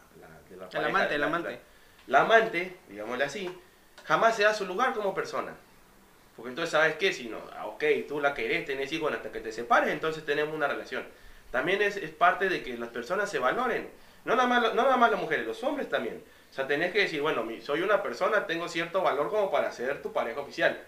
[0.51, 1.61] de la pareja, amante, el la- amante.
[2.07, 3.51] La, la amante, digámosle así,
[4.05, 5.55] jamás se da su lugar como persona.
[6.37, 7.13] Porque entonces, ¿sabes qué?
[7.13, 10.55] Si no, ah, ok, tú la querés, tenés hijos hasta que te separes, entonces tenemos
[10.55, 11.07] una relación.
[11.55, 13.89] También es, es parte de que las personas se valoren.
[14.25, 16.21] No nada, más, no nada más las mujeres, los hombres también.
[16.51, 20.03] O sea, tenés que decir, bueno, soy una persona, tengo cierto valor como para ser
[20.03, 20.83] tu pareja oficial.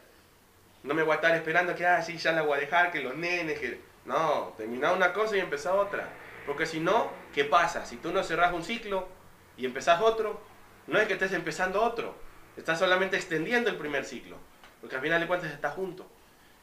[0.82, 3.00] No me voy a estar esperando que, ah, sí, ya la voy a dejar, que
[3.00, 3.80] los nenes, que...
[4.06, 6.08] No, terminar una cosa y empezar otra.
[6.46, 7.86] Porque si no, ¿qué pasa?
[7.86, 9.06] Si tú no cerrás un ciclo
[9.56, 10.40] y empezás otro,
[10.88, 12.16] no es que estés empezando otro,
[12.56, 14.36] estás solamente extendiendo el primer ciclo.
[14.80, 16.10] Porque al final de cuentas está junto.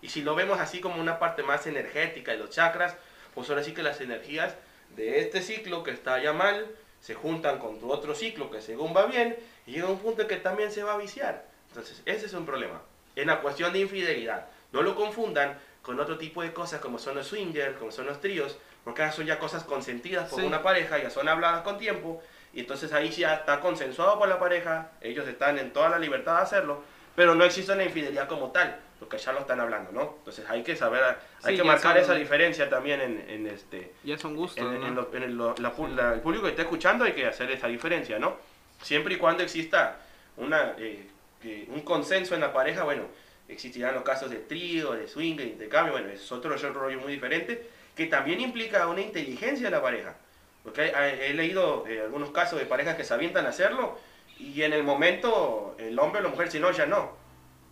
[0.02, 2.98] Y si lo vemos así como una parte más energética de los chakras,
[3.34, 4.56] pues ahora sí que las energías
[4.96, 6.68] de este ciclo que está ya mal
[7.02, 10.28] se juntan con tu otro ciclo que según va bien y llega un punto en
[10.28, 11.46] que también se va a viciar.
[11.70, 12.82] Entonces, ese es un problema.
[13.16, 17.16] En la cuestión de infidelidad, no lo confundan con otro tipo de cosas como son
[17.16, 20.46] los swingers, como son los tríos, porque son ya cosas consentidas por Sí.
[20.46, 22.22] una pareja, ya son habladas con tiempo,
[22.54, 26.38] y entonces ahí ya está consensuado por la pareja, ellos están en toda la libertad
[26.38, 26.84] de hacerlo,
[27.16, 30.16] pero no existe la infidelidad como tal, porque ya lo están hablando, ¿no?
[30.20, 31.04] Entonces hay que saber,
[31.44, 34.80] hay Sí, que marcar son- esa diferencia también en, en este, Ya son gustos, en,
[34.80, 34.88] ¿no?
[34.88, 37.52] en lo- en el, lo- la la- el público que está escuchando hay que hacer
[37.52, 38.38] esa diferencia, ¿no?
[38.82, 39.98] Siempre y cuando exista
[40.38, 41.06] una, eh,
[41.44, 43.04] eh, un consenso en la pareja, bueno,
[43.50, 47.68] existirán los casos de trío, de swing, de intercambio, bueno, es otro rollo muy diferente,
[47.96, 50.16] que también implica una inteligencia de la pareja.
[50.64, 54.00] Porque he leído eh, algunos casos de parejas que se avientan a hacerlo
[54.40, 57.22] y en el momento el hombre o la mujer, si no, ya no.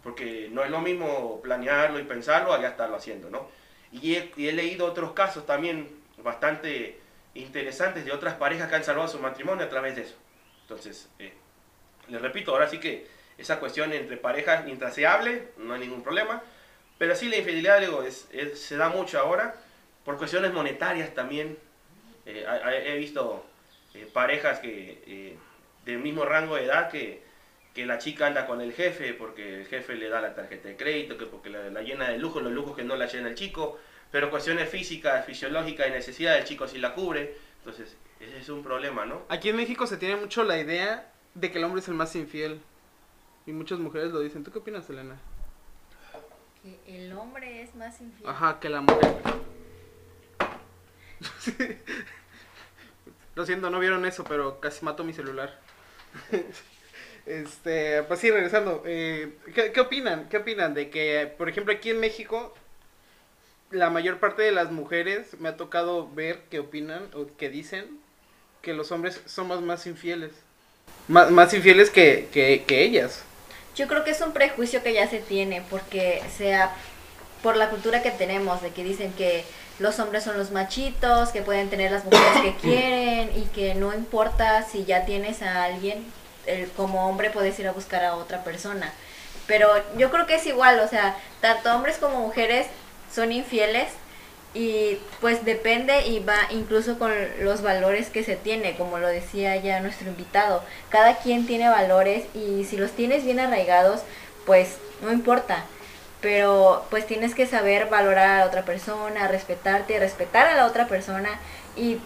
[0.04, 3.50] Porque no es lo mismo planearlo y pensarlo allá estarlo haciendo, ¿no?
[3.92, 7.00] Y he, leído otros casos también bastante
[7.34, 10.16] interesantes de otras parejas que han salvado su matrimonio a través de eso.
[10.62, 11.34] Entonces, eh,
[12.08, 14.98] les repito, ahora sí que esa cuestión entre parejas mientras
[15.58, 16.42] no hay ningún problema.
[16.98, 19.56] Pero sí la infidelidad, digo, es, se da mucho ahora
[20.06, 21.58] por cuestiones monetarias también.
[22.26, 22.46] Eh,
[22.86, 23.46] he visto
[23.94, 25.38] eh, parejas que
[25.86, 27.24] del mismo rango de edad que,
[27.74, 30.76] que la chica anda con el jefe porque el jefe le da la tarjeta de
[30.76, 33.36] crédito, que porque la, la llena de lujos, los lujos que no la llena el
[33.36, 33.80] chico,
[34.12, 37.38] pero cuestiones físicas, fisiológicas y necesidad el chico sí la cubre.
[37.60, 39.22] Entonces, ese es un problema, ¿no?
[39.30, 42.16] Aquí en México se tiene mucho la idea de que el hombre es el más
[42.16, 42.62] infiel.
[43.46, 44.44] Y muchas mujeres lo dicen.
[44.44, 45.18] ¿Tú qué opinas, Elena?
[46.62, 48.30] Que el hombre es más infiel.
[48.30, 49.16] Ajá, que la mujer.
[53.34, 55.58] Lo siento, no vieron eso, pero casi mató mi celular.
[57.26, 58.84] este, pues sí, regresando.
[58.86, 60.28] eh, ¿qué, qué opinan?
[60.30, 62.54] ¿Qué opinan de que, por ejemplo, aquí en México,
[63.72, 68.00] la mayor parte de las mujeres me ha tocado ver que opinan o que dicen
[68.62, 70.32] que los hombres somos más infieles?
[71.08, 73.24] Más, más infieles que, que, que ellas.
[73.76, 76.76] Yo creo que es un prejuicio que ya se tiene, porque sea
[77.42, 79.46] por la cultura que tenemos, de que dicen que
[79.80, 83.94] los hombres son los machitos, que pueden tener las mujeres que quieren y que no
[83.94, 86.04] importa si ya tienes a alguien,
[86.46, 88.92] el- como hombre puedes ir a buscar a otra persona.
[89.48, 92.68] Pero yo creo que es igual, o sea, tanto hombres como mujeres
[93.14, 93.88] son infieles
[94.54, 99.56] y pues depende y va incluso con los valores que se tiene, como lo decía
[99.58, 100.62] ya nuestro invitado.
[100.90, 104.02] Cada quien tiene valores y si los tienes bien arraigados,
[104.46, 105.64] pues no importa.
[106.22, 110.88] Pero pues tienes que saber valorar a la otra persona, respetarte, respetar a la otra
[110.88, 111.30] persona
[111.76, 111.98] y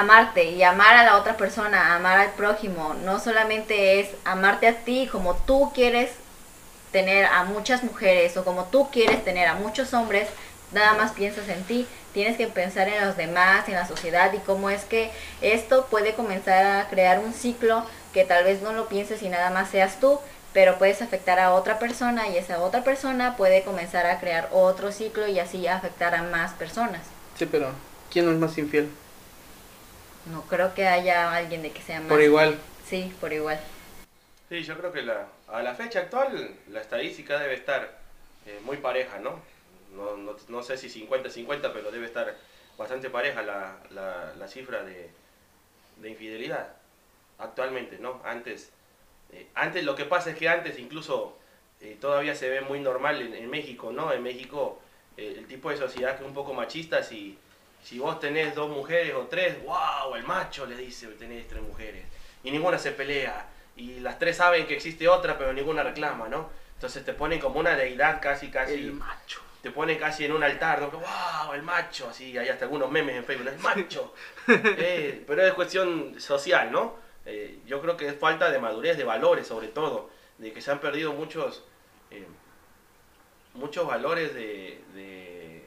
[0.00, 2.94] amarte y amar a la otra persona, amar al prójimo.
[3.04, 6.10] No solamente es amarte a ti como tú quieres
[6.92, 10.28] tener a muchas mujeres o como tú quieres tener a muchos hombres,
[10.72, 14.38] nada más piensas en ti, tienes que pensar en los demás, en la sociedad y
[14.38, 18.88] cómo es que esto puede comenzar a crear un ciclo que tal vez no lo
[18.88, 20.18] pienses y nada más seas tú,
[20.52, 24.92] pero puedes afectar a otra persona y esa otra persona puede comenzar a crear otro
[24.92, 27.02] ciclo y así afectar a más personas.
[27.38, 27.70] Sí, pero
[28.10, 28.90] ¿quién es más infiel?
[30.30, 32.08] No creo que haya alguien de que sea más.
[32.08, 32.58] Por igual.
[32.86, 33.58] Sí, por igual.
[34.48, 37.98] Sí, yo creo que la, a la fecha actual la estadística debe estar
[38.46, 39.40] eh, muy pareja, ¿no?
[39.94, 42.34] No, no, no sé si 50-50, pero debe estar
[42.76, 45.10] bastante pareja la, la, la cifra de,
[45.96, 46.68] de infidelidad
[47.38, 48.20] actualmente, ¿no?
[48.24, 48.70] Antes,
[49.32, 51.36] eh, antes lo que pasa es que antes incluso
[51.80, 54.12] eh, todavía se ve muy normal en, en México, ¿no?
[54.12, 54.80] En México
[55.16, 57.38] eh, el tipo de sociedad que es un poco machista, si,
[57.82, 62.04] si vos tenés dos mujeres o tres, wow, el macho le dice, tenés tres mujeres,
[62.44, 66.50] y ninguna se pelea, y las tres saben que existe otra, pero ninguna reclama, ¿no?
[66.74, 68.74] Entonces te ponen como una deidad casi, casi...
[68.74, 69.40] El macho.
[69.62, 70.90] te ponen casi en un altar, ¿no?
[70.90, 71.54] ¡Wow!
[71.54, 74.14] El macho, así, hay hasta algunos memes en Facebook, el macho.
[74.48, 76.96] Eh, pero es cuestión social, ¿no?
[77.26, 80.70] Eh, yo creo que es falta de madurez, de valores sobre todo, de que se
[80.70, 81.64] han perdido muchos,
[82.10, 82.26] eh,
[83.54, 85.64] muchos valores de, de,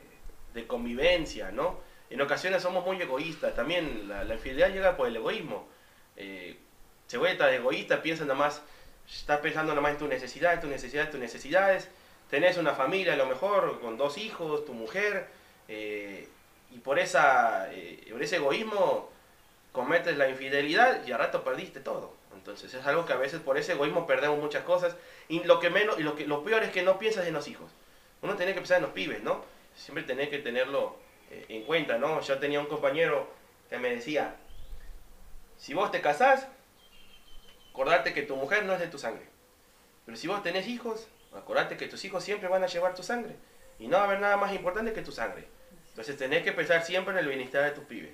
[0.54, 1.80] de convivencia, ¿no?
[2.12, 5.66] En ocasiones somos muy egoístas, también la, infidelidad llega por el egoísmo.
[6.18, 6.58] Eh,
[7.08, 8.62] se vuelve tan egoísta, piensa nada más,
[9.10, 11.88] está pensando nada más en tus necesidades, tus necesidades, tus necesidades.
[12.30, 15.28] Tenés una familia a lo mejor con dos hijos, tu mujer,
[15.70, 16.28] eh,
[16.72, 19.10] y por, esa, eh, por ese egoísmo
[19.72, 22.14] cometes la infidelidad y a rato perdiste todo.
[22.34, 24.98] Entonces es algo que a veces por ese egoísmo perdemos muchas cosas
[25.30, 27.48] y lo que menos y lo que lo peor es que no piensas en los
[27.48, 27.72] hijos.
[28.22, 29.46] Uno tiene que pensar en los pibes, ¿no?
[29.76, 30.98] Siempre tenés que tenerlo
[31.50, 32.22] en cuenta, ¿no?
[32.22, 33.28] Yo tenía un compañero
[33.70, 34.36] que me decía,
[35.58, 36.48] si vos te casás,
[37.72, 39.26] acordate que tu mujer no es de tu sangre.
[40.06, 43.36] Pero si vos tenés hijos, acordate que tus hijos siempre van a llevar tu sangre.
[43.80, 45.48] Y no va a haber nada más importante que tu sangre.
[45.90, 48.12] Entonces tenés que pensar siempre en el bienestar de tus pibes.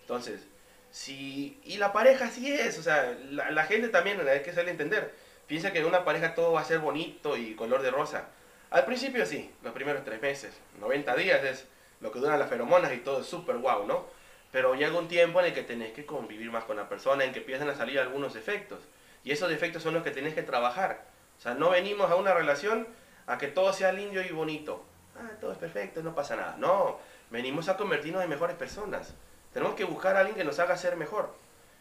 [0.00, 0.46] Entonces,
[0.90, 1.60] si...
[1.64, 5.14] Y la pareja sí es, o sea, la, la gente también hay que hacerle entender.
[5.46, 8.28] Piensa que en una pareja todo va a ser bonito y color de rosa.
[8.70, 11.66] Al principio sí, los primeros tres meses, 90 días es
[12.00, 14.06] lo que duran las feromonas y todo es súper guau, ¿no?
[14.52, 17.32] Pero llega un tiempo en el que tenés que convivir más con la persona, en
[17.32, 18.80] que empiezan a salir algunos defectos.
[19.24, 21.06] Y esos defectos son los que tenés que trabajar.
[21.38, 22.86] O sea, no venimos a una relación
[23.26, 24.84] a que todo sea lindo y bonito.
[25.16, 26.56] Ah, todo es perfecto, no pasa nada.
[26.58, 26.98] No,
[27.30, 29.14] venimos a convertirnos en mejores personas.
[29.52, 31.34] Tenemos que buscar a alguien que nos haga ser mejor.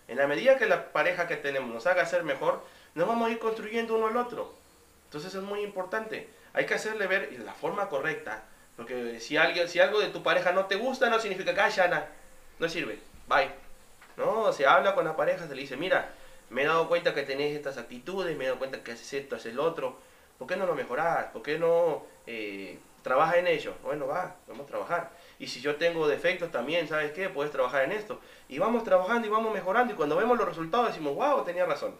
[0.07, 2.63] En la medida que la pareja que tenemos nos haga ser mejor,
[2.95, 4.53] nos vamos a ir construyendo uno al otro.
[5.05, 6.29] Entonces es muy importante.
[6.53, 8.43] Hay que hacerle ver la forma correcta.
[8.75, 11.71] Porque si, alguien, si algo de tu pareja no te gusta, no significa que, "Ay,
[11.71, 12.07] Shana,
[12.59, 13.49] no sirve, bye.
[14.17, 16.13] No, se habla con la pareja, se le dice, mira,
[16.49, 19.35] me he dado cuenta que tenés estas actitudes, me he dado cuenta que haces esto,
[19.35, 19.97] haces lo otro.
[20.37, 21.25] ¿Por qué no lo mejorás?
[21.27, 23.73] ¿Por qué no eh, trabajas en ello?
[23.83, 25.11] Bueno, va, vamos a trabajar.
[25.39, 27.29] Y si yo tengo defectos también, ¿sabes qué?
[27.29, 28.19] Puedes trabajar en esto.
[28.49, 29.93] Y vamos trabajando y vamos mejorando.
[29.93, 31.95] Y cuando vemos los resultados decimos, wow, tenía razón.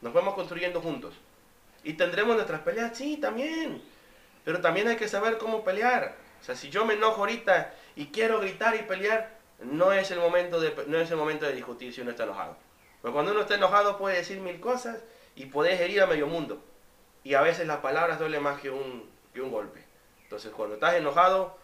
[0.00, 1.14] Nos vamos construyendo juntos.
[1.84, 2.96] ¿Y tendremos nuestras peleas?
[2.96, 3.82] Sí, también.
[4.44, 6.16] Pero también hay que saber cómo pelear.
[6.40, 10.18] O sea, si yo me enojo ahorita y quiero gritar y pelear, no es el
[10.18, 12.56] momento de, no es el momento de discutir si uno está enojado.
[13.00, 15.02] Porque cuando uno está enojado puede decir mil cosas
[15.34, 16.62] y puedes herir a medio mundo.
[17.24, 19.84] Y a veces las palabras duelen más que un, que un golpe.
[20.24, 21.56] Entonces, cuando estás enojado,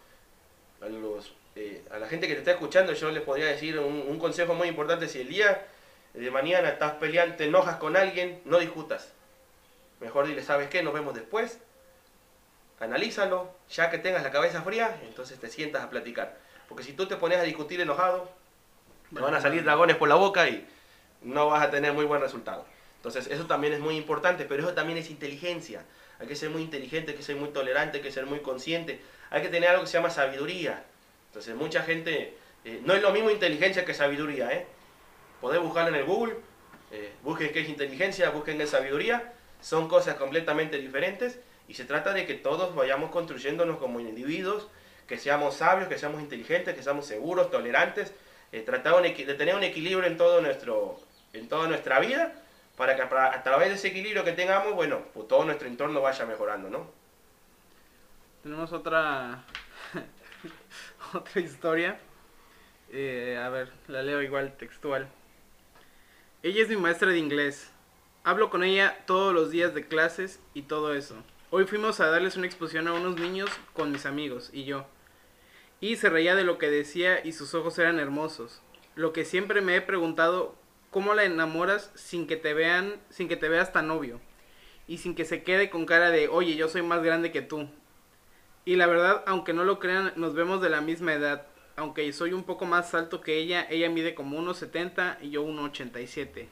[0.81, 4.19] a, los, eh, a la gente que te está escuchando, yo les podría decir un,
[4.19, 5.07] consejo muy importante.
[5.07, 5.67] Si el día
[6.13, 9.11] de mañana estás peleando, te enojas con alguien, no discutas.
[9.99, 10.81] Mejor dile, ¿sabes qué?
[10.83, 11.59] Nos vemos después.
[12.79, 13.53] Analízalo.
[13.69, 16.37] Ya que tengas la cabeza fría, entonces te sientas a platicar.
[16.67, 18.29] Porque si tú te pones a discutir enojado,
[19.13, 20.67] te van a salir dragones por la boca y
[21.21, 22.65] no vas a tener muy buen resultado.
[22.97, 25.83] Entonces, eso también es muy importante, pero eso también es inteligencia.
[26.19, 29.01] Hay que ser muy inteligente, hay que ser muy tolerante, hay que ser muy consciente.
[29.29, 30.83] Hay que tener algo que se llama sabiduría.
[31.27, 32.35] Entonces, mucha gente...
[32.65, 34.67] eh, no es lo mismo inteligencia que sabiduría, ¿eh?
[35.39, 36.35] Podés buscarlo en el Google,
[36.91, 39.33] eh, busquen qué es inteligencia, busquen qué es sabiduría.
[39.61, 41.39] Son cosas completamente diferentes
[41.69, 44.67] y se trata de que todos vayamos construyéndonos como individuos,
[45.07, 48.11] que seamos sabios, que seamos inteligentes, que seamos seguros, tolerantes,
[48.51, 50.99] eh, tratar de tener un equilibrio en, todo nuestro,
[51.31, 52.33] en toda nuestra vida,
[52.75, 56.25] para que a través de ese equilibrio que tengamos, bueno, pues todo nuestro entorno vaya
[56.25, 56.87] mejorando, ¿no?
[58.41, 59.43] Tenemos otra
[61.13, 61.99] otra historia.
[62.91, 65.07] Eh, a ver, la leo igual textual.
[66.41, 67.71] Ella es mi maestra de inglés.
[68.23, 71.15] Hablo con ella todos los días de clases y todo eso.
[71.51, 74.85] Hoy fuimos a darles una exposición a unos niños con mis amigos y yo.
[75.81, 78.61] Y se reía de lo que decía y sus ojos eran hermosos.
[78.93, 80.53] Lo que siempre me he preguntado,
[80.91, 84.21] ¿cómo la enamoras sin que te vean, sin que te veas tan obvio?
[84.85, 87.67] Y sin que se quede con cara de, oye, yo soy más grande que tú.
[88.63, 91.47] Y la verdad, aunque no lo crean, nos vemos de la misma edad.
[91.75, 96.47] Aunque soy un poco más alto que ella, ella mide como 1,70 y yo 1,87.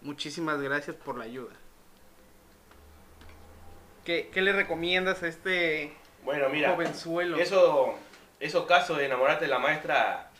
[0.00, 1.61] Muchísimas gracias por la ayuda.
[4.04, 5.92] ¿Qué, qué le recomiendas a este
[6.24, 7.36] Bueno, mira, jovenzuelo?
[7.38, 7.94] eso,
[8.40, 10.30] esos casos de enamorarte de la maestra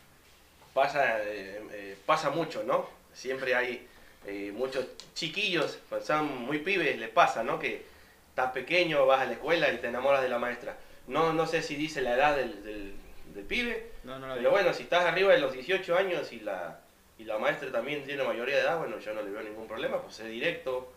[0.74, 2.88] pasa, eh, eh, pasa mucho, ¿no?
[3.12, 3.86] Siempre hay
[4.26, 7.58] eh, muchos chiquillos, cuando son muy pibes, les pasa, ¿no?
[7.58, 7.84] Que
[8.30, 10.76] estás pequeño, vas a la escuela y te enamoras de la maestra.
[11.06, 12.96] No, no sé si dice la edad del, del-
[13.34, 13.90] del pibe.
[14.04, 16.80] No, no la Pero bueno, si estás arriba de los 18 años y la,
[17.18, 20.00] y la maestra también tiene mayoría de edad, bueno, yo no le veo ningún problema,
[20.02, 20.92] pues ser directo.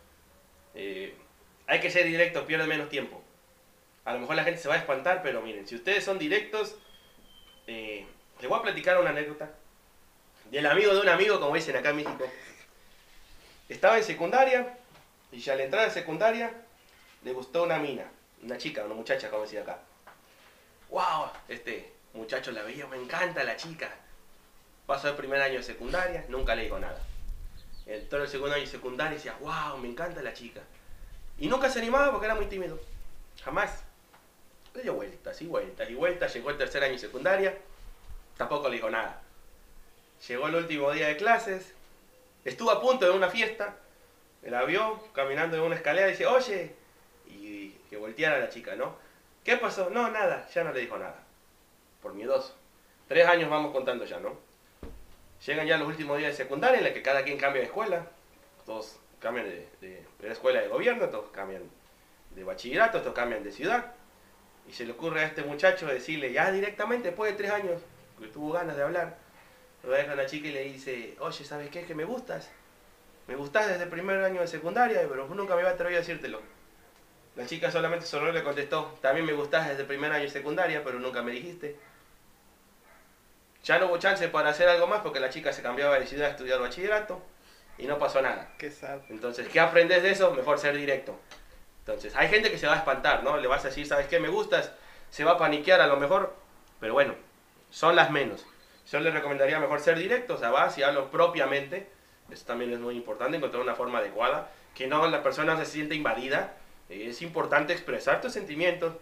[0.74, 1.16] Eh,
[1.68, 3.22] hay que ser directo, pierde menos tiempo.
[4.04, 6.76] A lo mejor la gente se va a espantar, pero miren, si ustedes son directos,
[7.68, 8.06] eh,
[8.40, 9.52] les voy a platicar una anécdota.
[10.52, 12.30] Del amigo de un amigo, como dicen acá en México.
[13.68, 14.78] Estaba en secundaria
[15.32, 16.54] y ya al entrar a secundaria
[17.24, 18.06] le gustó una mina,
[18.44, 19.80] una chica, una muchacha, como decía acá.
[20.90, 21.32] ¡Wow!
[21.48, 23.90] Este muchacho la veía, me encanta la chica.
[24.86, 27.02] Pasó el primer año de secundaria, nunca le dijo nada.
[27.88, 29.80] Entró el segundo año de secundaria decía, ¡Wow!
[29.80, 30.62] Me encanta la chica.
[31.38, 32.80] Y nunca se animaba porque era muy tímido.
[33.44, 33.84] Jamás.
[34.74, 36.34] Le dio vueltas y vueltas y vueltas.
[36.34, 37.58] Llegó el tercer año de secundaria,
[38.38, 39.22] tampoco le dijo nada.
[40.28, 41.74] Llegó el último día de clases,
[42.44, 43.76] estuvo a punto de una fiesta,
[44.44, 46.74] la vio caminando en una escalera y dice, oye,
[47.28, 48.96] y que volteara a la chica, ¿no?
[49.44, 49.90] ¿Qué pasó?
[49.90, 51.24] No, nada, ya no le dijo nada.
[52.02, 52.56] Por miedoso.
[53.08, 54.38] Tres años vamos contando ya, ¿no?
[55.46, 58.08] Llegan ya los últimos días de secundaria en la que cada quien cambia de escuela.
[58.66, 61.64] Todos cambian de, de, de la escuela de gobierno, todos cambian
[62.36, 63.94] de bachillerato, todos cambian de ciudad.
[64.70, 67.82] Y se le ocurre a este muchacho decirle, ya directamente, después de tres años,
[68.20, 69.18] que tuvo ganas de hablar,
[69.84, 71.86] lo deja a la chica y le dice, oye, ¿sabes qué?
[71.86, 72.52] Que me gustas.
[73.28, 76.40] Me gustas desde el primer año de secundaria, pero nunca me había atrevido a decírtelo.
[77.36, 80.84] La chica solamente solo le contestó, también me gustas desde el primer año de secundaria,
[80.84, 81.76] pero nunca me dijiste.
[83.64, 86.28] Ya no hubo chance para hacer algo más porque la chica se cambiaba de ciudad
[86.28, 87.20] a estudiar bachillerato
[87.78, 88.54] y no pasó nada.
[88.58, 89.00] Qué sad.
[89.10, 90.32] Entonces, ¿qué aprendes de eso?
[90.34, 91.18] Mejor ser directo.
[91.80, 93.38] Entonces, hay gente que se va a espantar, ¿no?
[93.38, 94.20] Le vas a decir, ¿sabes qué?
[94.20, 94.72] Me gustas,
[95.10, 96.36] se va a paniquear a lo mejor,
[96.80, 97.14] pero bueno,
[97.70, 98.46] son las menos.
[98.92, 101.88] Yo les recomendaría mejor ser directo, o sea, vas y hablo propiamente.
[102.32, 105.96] Eso también es muy importante, encontrar una forma adecuada, que no la persona se siente
[105.96, 106.58] invadida.
[106.90, 108.94] Es importante expresar tus sentimientos,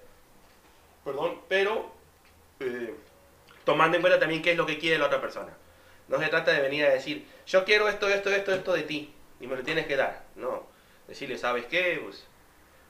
[1.04, 1.92] perdón, pero
[2.60, 2.96] eh,
[3.66, 5.54] tomando en cuenta también qué es lo que quiere la otra persona.
[6.08, 9.14] No se trata de venir a decir, yo quiero esto, esto, esto, esto de ti,
[9.40, 10.24] y me lo tienes que dar.
[10.36, 10.68] No,
[11.08, 12.00] decirle, ¿sabes qué?
[12.04, 12.26] Pues,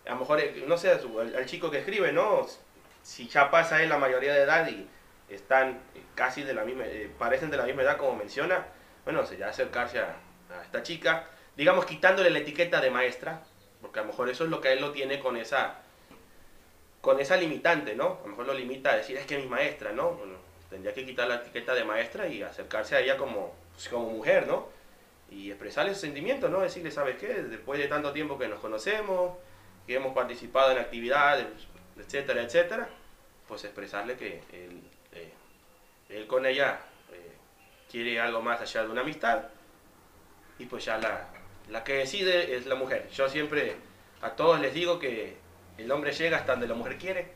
[0.06, 2.48] a lo mejor, eh, no sé, al, al chico que escribe, ¿no?
[3.02, 4.88] Si ya pasa él la mayoría de edad y
[5.30, 8.66] están eh, casi de la misma, eh, parecen de la misma edad como menciona,
[9.04, 10.16] bueno, sería acercarse a,
[10.64, 13.42] esta chica, digamos quitándole la etiqueta de maestra,
[13.82, 15.80] porque a lo mejor eso es lo que él lo tiene con esa,
[17.02, 18.20] con esa limitante, ¿no?
[18.20, 20.12] A lo mejor lo limita a decir, es que mi maestra, ¿no?
[20.12, 20.36] Bueno,
[20.74, 24.48] tendría que quitar la etiqueta de maestra y acercarse a ella como, pues, como mujer,
[24.48, 24.70] ¿no?
[25.30, 26.62] Y expresarle sus sentimientos, ¿no?
[26.62, 27.28] Decirle, ¿sabes qué?
[27.28, 29.38] Después de tanto tiempo que nos conocemos,
[29.86, 31.46] que hemos participado en actividades,
[31.96, 32.90] etcétera, etcétera,
[33.48, 34.82] pues expresarle que él,
[35.12, 35.32] eh,
[36.10, 36.80] él con ella
[37.12, 37.34] eh,
[37.92, 39.44] quiere algo más allá de una amistad
[40.58, 41.28] y pues ya la,
[41.70, 43.10] la que decide es la mujer.
[43.10, 43.76] Yo siempre
[44.22, 45.38] a todos les digo que
[45.78, 47.28] el hombre llega hasta donde la mujer quiere,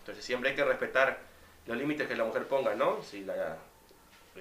[0.00, 1.31] entonces siempre hay que respetar
[1.66, 3.02] los límites que la mujer ponga, ¿no?
[3.02, 3.56] Si la,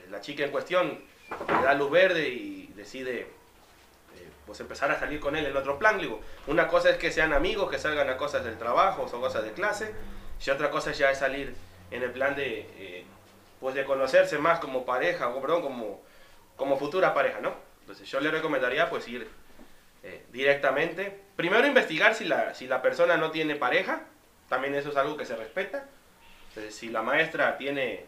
[0.09, 0.99] la chica en cuestión
[1.47, 3.27] le da luz verde y decide eh,
[4.45, 5.99] pues empezar a salir con él en otro plan,
[6.47, 9.51] una cosa es que sean amigos, que salgan a cosas del trabajo o cosas de
[9.51, 9.93] clase,
[10.45, 11.55] y otra cosa ya es salir
[11.91, 13.05] en el plan de, eh,
[13.59, 16.01] pues de conocerse más como pareja, o perdón, como,
[16.55, 17.53] como futura pareja, ¿no?
[17.81, 19.27] Entonces yo le recomendaría pues ir
[20.03, 24.01] eh, directamente, primero investigar si la, si la persona no tiene pareja,
[24.49, 25.85] también eso es algo que se respeta,
[26.51, 28.05] entonces si la maestra tiene,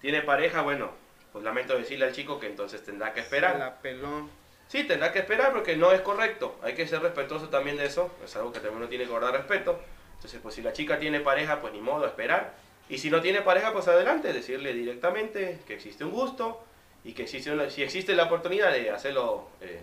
[0.00, 0.90] tiene pareja, bueno,
[1.32, 3.58] pues lamento decirle al chico que entonces tendrá que esperar.
[3.58, 4.28] La peló.
[4.68, 6.58] Sí, tendrá que esperar porque no es correcto.
[6.62, 8.14] Hay que ser respetuoso también de eso.
[8.24, 9.80] Es algo que también uno tiene que guardar respeto.
[10.14, 12.54] Entonces, pues si la chica tiene pareja, pues ni modo, esperar.
[12.88, 16.64] Y si no tiene pareja, pues adelante, decirle directamente que existe un gusto
[17.04, 19.80] y que existe una- si existe la oportunidad de hacerlo, eh,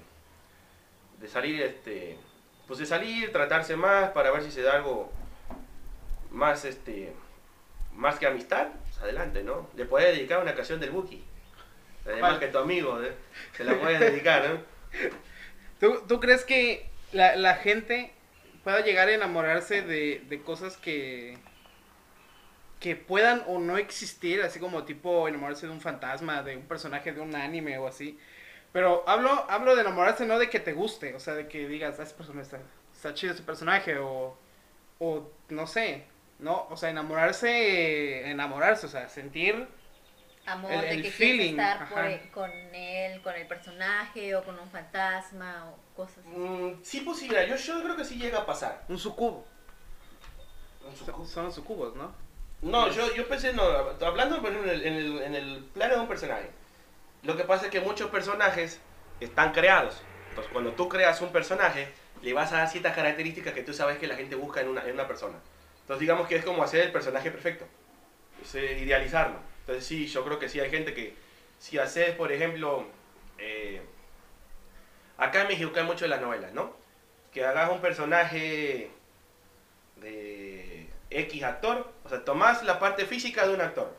[1.20, 2.18] de salir, este,
[2.68, 5.12] pues de salir, tratarse más para ver si se da algo
[6.32, 7.13] más, este,
[7.97, 9.69] más que amistad, pues adelante, ¿no?
[9.75, 11.23] Le puedes dedicar una canción del Buki.
[12.05, 13.13] Además que tu amigo, ¿eh?
[13.55, 14.62] se la puedes dedicar, ¿no?
[15.79, 18.13] ¿Tú, tú crees que la, la gente
[18.63, 21.38] pueda llegar a enamorarse de, de cosas que
[22.79, 27.12] que puedan o no existir, así como tipo enamorarse de un fantasma, de un personaje
[27.12, 28.19] de un anime o así?
[28.71, 32.00] Pero hablo, hablo de enamorarse no de que te guste, o sea, de que digas,
[32.00, 32.60] "Ah, ese personaje está,
[32.93, 34.37] está chido ese personaje, o,
[35.00, 36.06] o no sé,
[36.40, 36.67] ¿no?
[36.69, 39.67] O sea, enamorarse, enamorarse, o sea, sentir
[40.46, 44.33] Amor, El- de el que feeling, quieres estar por e- con él, con el personaje
[44.35, 46.29] o con un fantasma o cosas así.
[46.29, 47.48] Mm, sí, posible.
[47.50, 48.83] Yo, yo creo que sí llega a pasar.
[48.88, 49.46] un sucubo.
[51.06, 52.13] Son, son los sucubos, ¿no?
[52.62, 55.96] No, yo, yo pensé, no, hablando por ejemplo, en el, en, el, en el plano
[55.96, 56.50] de un personaje.
[57.23, 58.79] Lo que pasa es que muchos personajes
[59.19, 60.02] están creados.
[60.29, 61.90] Entonces, cuando tú creas un personaje,
[62.21, 64.83] le vas a dar ciertas características que tú sabes que la gente busca en una,
[64.85, 65.35] en una persona.
[65.88, 67.65] Entonces, digamos que es como hacer el personaje perfecto.
[68.42, 69.38] es idealizarlo.
[69.62, 71.15] Entonces sí, yo creo que sí hay gente que,
[71.60, 72.85] si haces, por ejemplo,
[73.38, 73.81] eh,
[75.15, 76.75] acá en México hay mucho de las novelas, ¿no?
[77.31, 78.92] Que hagas un personaje
[80.02, 83.96] de X actor, o sea, tomás la parte física de un actor,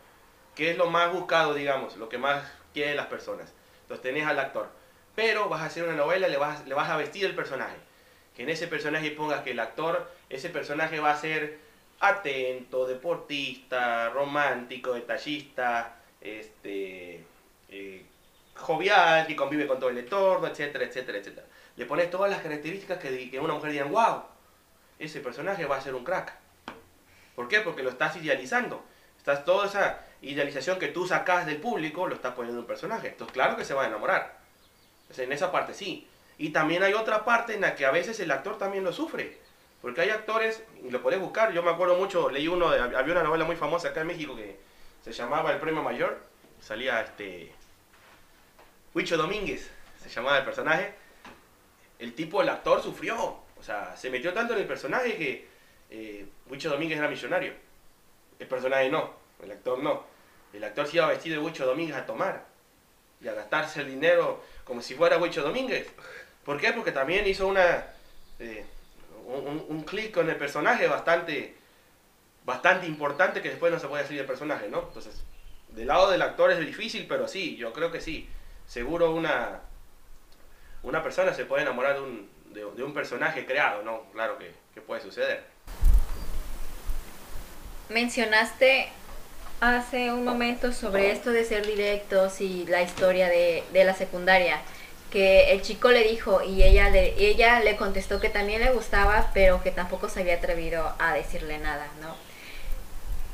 [0.55, 3.55] que es lo más buscado, digamos, lo que más quieren las personas.
[3.81, 4.69] Entonces tenés al actor,
[5.15, 7.77] pero vas a hacer una novela, le vas, le vas a vestir el personaje.
[8.37, 11.68] Que en ese personaje pongas que el actor, ese personaje va a ser
[12.01, 17.25] atento, deportista, romántico, detallista, este,
[17.69, 18.07] eh,
[18.55, 21.47] jovial, que convive con todo el entorno, etcétera, etcétera, etcétera.
[21.77, 24.25] Le pones todas las características que, una mujer diga, wow,
[24.99, 26.33] ese personaje va a ser un crack.
[27.35, 27.61] ¿Por qué?
[27.61, 28.85] Porque lo estás idealizando.
[29.17, 33.09] Estás toda esa idealización que tú sacas del público, lo estás poniendo en un personaje.
[33.09, 34.39] Entonces, claro que se va a enamorar.
[35.17, 36.09] en esa parte sí.
[36.37, 39.39] Y también hay otra parte en la que a veces el actor también lo sufre.
[39.81, 43.13] Porque hay actores, y lo podés buscar, yo me acuerdo mucho, leí uno, de, había
[43.13, 44.59] una novela muy famosa acá en México que
[45.05, 46.19] se llamaba El Premio Mayor,
[46.61, 47.53] salía este...
[48.95, 49.71] Huicho Domínguez,
[50.03, 50.95] se llamaba el personaje.
[51.99, 53.17] El tipo, el actor, sufrió.
[53.59, 55.49] O sea, se metió tanto en el personaje que
[55.91, 57.53] eh, Huicho Domínguez era millonario.
[58.39, 59.13] El personaje no,
[59.43, 60.05] el actor no.
[60.53, 62.47] El actor se iba vestido de Huicho Domínguez a tomar
[63.21, 65.89] y a gastarse el dinero como si fuera Huicho Domínguez.
[66.45, 66.73] ¿Por qué?
[66.73, 67.87] Porque también hizo una...
[68.39, 68.65] Eh,
[69.29, 71.55] un, clic con el personaje bastante,
[72.45, 74.85] bastante importante que después no se puede salir del personaje, ¿no?
[74.89, 75.23] Entonces,
[75.69, 78.29] del lado del actor es difícil, pero sí, yo creo que sí.
[78.67, 79.61] Seguro una,
[80.83, 84.05] una persona se puede enamorar de un, de, un personaje creado, ¿no?
[84.13, 84.57] Claro que,
[84.87, 85.43] puede suceder.
[87.89, 88.91] Mencionaste
[89.61, 94.63] hace un momento sobre esto de ser directos y la historia de, de la secundaria
[95.11, 99.31] que el chico le dijo y ella le, ella le contestó que también le gustaba,
[99.33, 102.15] pero que tampoco se había atrevido a decirle nada, ¿no?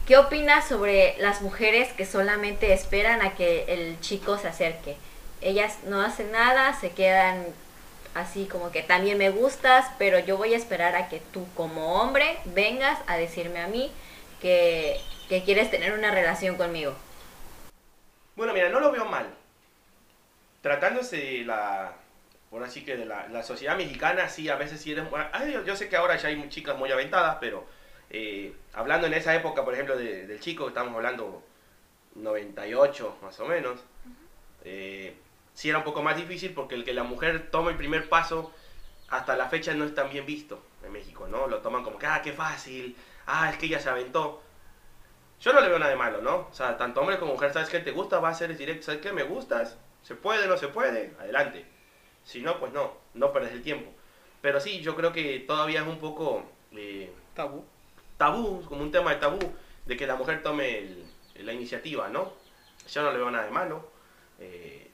[0.06, 4.96] ¿Qué opinas sobre las mujeres que solamente esperan a que el chico se acerque?
[5.40, 7.46] Ellas no hacen nada, se quedan
[8.14, 12.00] así como que también me gustas, pero yo voy a esperar a que tú como
[12.00, 13.90] hombre vengas a decirme a mí
[14.40, 16.94] que, que quieres tener una relación conmigo.
[18.36, 19.26] Bueno, mira, no lo veo mal
[20.64, 21.92] tratándose de la,
[22.48, 25.04] por así que de la, sociedad mexicana, sí, a veces sí eres,
[25.66, 27.66] yo, sé que ahora ya hay chicas muy aventadas, pero
[28.08, 31.42] eh, hablando en esa época, por ejemplo, del chico, estamos hablando
[32.14, 33.78] 98 más o menos,
[34.64, 35.14] eh,
[35.52, 38.50] sí era un poco más difícil porque el que la mujer tome el primer paso,
[39.10, 41.46] hasta la fecha no es tan bien visto en México, ¿no?
[41.46, 42.96] Lo toman como que, ah, qué fácil,
[43.26, 44.42] ah, es que ella se aventó.
[45.42, 46.48] Yo no le veo nada de malo, ¿no?
[46.50, 48.18] O sea, tanto hombre como mujer, ¿sabes qué te gusta?
[48.18, 49.12] Va a ser directo, ¿sabes qué?
[49.12, 51.12] Me gustas, ¿Se puede o no se puede?
[51.18, 51.64] Adelante.
[52.22, 53.90] Si no, pues no, no perdes el tiempo.
[54.40, 56.44] Pero sí, yo creo que todavía es un poco...
[56.72, 57.64] Eh, tabú.
[58.16, 59.40] Tabú, como un tema de tabú,
[59.84, 60.86] de que la mujer tome
[61.36, 62.32] la iniciativa, ¿no?
[62.88, 63.90] Yo no le veo nada de malo.
[64.38, 64.90] Eh,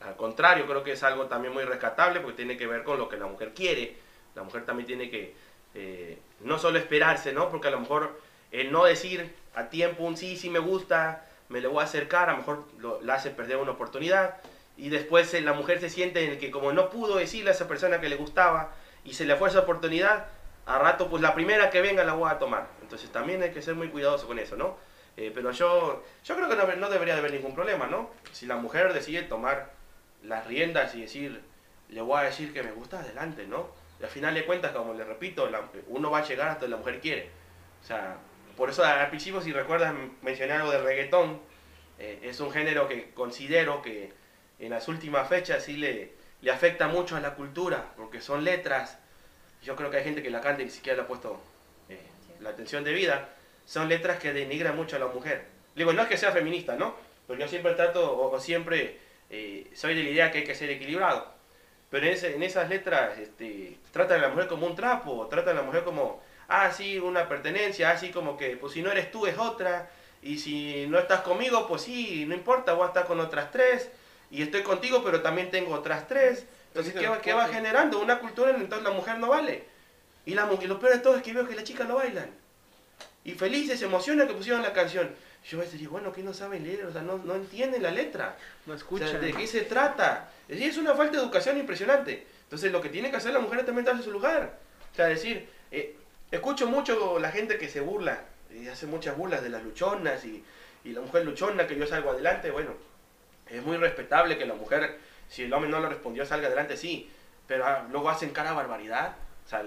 [0.00, 3.08] al contrario, creo que es algo también muy rescatable porque tiene que ver con lo
[3.08, 3.96] que la mujer quiere.
[4.34, 5.34] La mujer también tiene que
[5.74, 7.50] eh, no solo esperarse, ¿no?
[7.50, 8.18] Porque a lo mejor
[8.50, 12.30] el no decir a tiempo un sí, sí me gusta, me le voy a acercar,
[12.30, 14.36] a lo mejor lo, la hace perder una oportunidad.
[14.76, 17.52] Y después eh, la mujer se siente en el que como no pudo decirle a
[17.52, 18.72] esa persona que le gustaba
[19.04, 20.28] y se le fue esa oportunidad,
[20.64, 22.68] a rato pues la primera que venga la voy a tomar.
[22.80, 24.76] Entonces también hay que ser muy cuidadoso con eso, ¿no?
[25.16, 28.10] Eh, pero yo, yo creo que no, no, debería de haber ningún problema, ¿no?
[28.32, 29.72] Si la mujer decide tomar
[30.22, 31.42] las riendas y decir,
[31.88, 33.68] le voy a decir que me gusta, adelante, ¿no?
[34.00, 35.48] Y al final de cuentas, como le repito,
[35.88, 37.30] uno va a llegar hasta donde la mujer quiere.
[37.82, 38.16] O sea,
[38.60, 41.40] por eso al principio, si recuerdas, mencioné algo de reggaetón.
[41.98, 44.12] Eh, es un género que considero que
[44.58, 48.98] en las últimas fechas sí le, le afecta mucho a la cultura, porque son letras.
[49.62, 51.40] Yo creo que hay gente que la canta y ni siquiera le ha puesto
[51.88, 52.02] eh,
[52.40, 53.30] la atención debida.
[53.64, 55.46] Son letras que denigran mucho a la mujer.
[55.74, 56.94] Digo, no es que sea feminista, ¿no?
[57.26, 58.98] Pero yo siempre trato, o, siempre
[59.30, 61.32] eh, soy de la idea que hay que ser equilibrado.
[61.88, 65.60] Pero en, en esas letras este, tratan a la mujer como un trapo, tratan a
[65.60, 66.20] la mujer como
[66.50, 69.88] ah, sí, una pertenencia, así como que, pues si no eres tú es otra,
[70.22, 73.88] y si no estás conmigo, pues sí, no importa, voy a estar con otras tres,
[74.30, 76.44] y estoy contigo, pero también tengo otras tres.
[76.68, 77.98] Entonces, ¿qué va, ¿qué va generando?
[77.98, 79.64] Una cultura en entonces la mujer no vale.
[80.24, 82.30] Y, la, y lo peor de todo es que veo que las chicas lo bailan.
[83.24, 85.10] Y felices, se emocionan que pusieron la canción.
[85.48, 87.90] Yo a veces digo, bueno, que no saben leer, o sea, no, no entienden la
[87.90, 88.36] letra.
[88.66, 89.20] No escuchan.
[89.20, 90.30] ¿De qué se trata?
[90.48, 92.26] Es decir, es una falta de educación impresionante.
[92.44, 94.58] Entonces, lo que tiene que hacer la mujer es también darse su lugar.
[94.92, 95.96] O sea, decir, eh,
[96.30, 100.44] Escucho mucho la gente que se burla y hace muchas burlas de las luchonas y,
[100.84, 102.50] la mujer luchona que yo salgo adelante.
[102.50, 102.70] Bueno,
[103.48, 107.10] es muy respetable que la mujer, si el hombre no le respondió, salga adelante, sí,
[107.46, 109.16] pero ah, luego hacen cara barbaridad.
[109.44, 109.64] O sea,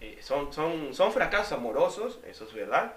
[0.00, 2.92] eh, son, son, son fracasos amorosos, eso es verdad.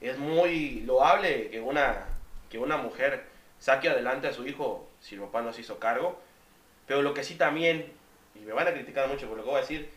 [0.00, 2.06] es muy loable que una,
[2.50, 3.24] que una mujer
[3.58, 6.18] saque adelante a su hijo si el papá no se hizo cargo.
[6.86, 7.92] Pero lo que sí también,
[8.34, 9.90] y me van a criticar mucho por lo que voy a decir,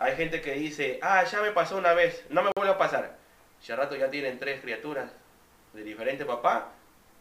[0.00, 3.18] hay gente que dice, ah, ya me pasó una vez, no me vuelve a pasar.
[3.62, 5.10] Ya rato ya tienen tres criaturas
[5.74, 6.70] de diferente papá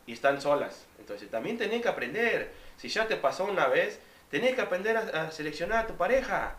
[0.07, 0.87] y están solas.
[0.97, 2.53] Entonces también tenés que aprender.
[2.77, 3.99] Si ya te pasó una vez,
[4.31, 6.55] tenés que aprender a, seleccionar a tu pareja.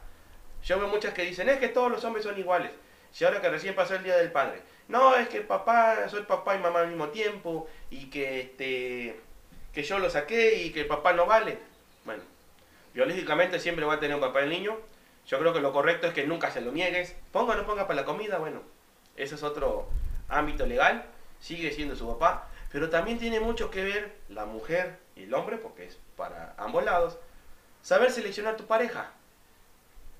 [0.63, 2.71] Yo veo muchas que dicen, es que todos los hombres son iguales.
[3.13, 4.61] Si ahora que recién pasó el Día del Padre.
[4.89, 9.19] No, es que papá, soy papá y mamá al mismo tiempo y que, este,
[9.73, 11.57] que yo lo saqué y que el papá no vale.
[12.05, 12.23] Bueno,
[12.93, 14.77] biológicamente siempre va a tener un papá el niño.
[15.27, 17.15] Yo creo que lo correcto es que nunca se lo niegues.
[17.33, 18.63] Ponga o no ponga para la comida, bueno,
[19.17, 19.89] ese es otro
[20.29, 21.05] ámbito legal.
[21.41, 22.49] Sigue siendo su papá.
[22.73, 26.85] Pero también tiene mucho que ver la mujer y el hombre, porque es para ambos
[26.85, 27.19] lados,
[27.83, 29.11] saber seleccionar tu pareja.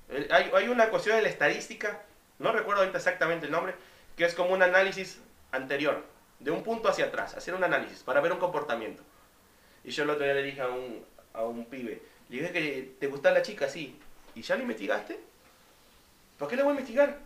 [0.09, 2.01] El- Hay, hay una cuestión de la estadística,
[2.39, 3.75] no recuerdo ahorita exactamente el nombre,
[4.17, 5.19] que es como un análisis
[5.51, 6.03] anterior,
[6.39, 9.03] de un punto hacia atrás, hacer un análisis para ver un comportamiento.
[9.83, 12.95] Y yo el otro día le dije a un, a un pibe, le dije que
[12.99, 13.97] te gusta la chica, sí.
[14.35, 15.19] ¿Y ya la investigaste?
[16.37, 17.19] ¿Por qué la voy a investigar?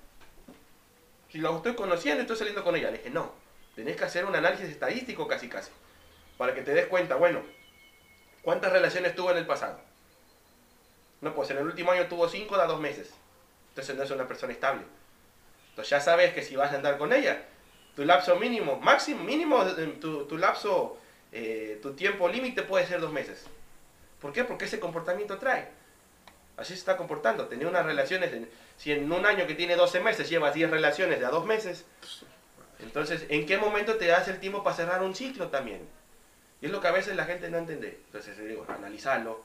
[1.31, 2.91] Si la estoy conociendo estoy saliendo con ella.
[2.91, 3.33] Le dije, no,
[3.75, 5.71] tenés que hacer un análisis estadístico casi casi.
[6.37, 7.41] Para que te des cuenta, bueno,
[8.41, 9.79] ¿cuántas relaciones tuvo en el pasado?
[11.21, 13.13] No, pues en el último año tuvo cinco da dos meses.
[13.69, 14.83] Entonces no es una persona estable.
[15.69, 17.43] Entonces ya sabes que si vas a andar con ella,
[17.95, 20.97] tu lapso mínimo, máximo, mínimo, eh, tu, tu lapso,
[21.31, 23.45] eh, tu tiempo límite puede ser dos meses.
[24.21, 24.43] ¿Por qué?
[24.43, 25.69] Porque ese comportamiento trae.
[26.57, 27.47] Así se está comportando.
[27.47, 31.19] Tener unas relaciones, en- si en un año que tiene 12 meses llevas 10 relaciones
[31.19, 31.85] de a dos meses,
[32.79, 35.87] entonces, ¿en qué momento te das el tiempo para cerrar un ciclo también?
[36.61, 37.99] Y es lo que a veces la gente no entiende.
[38.07, 39.43] Entonces, digo, analizarlo.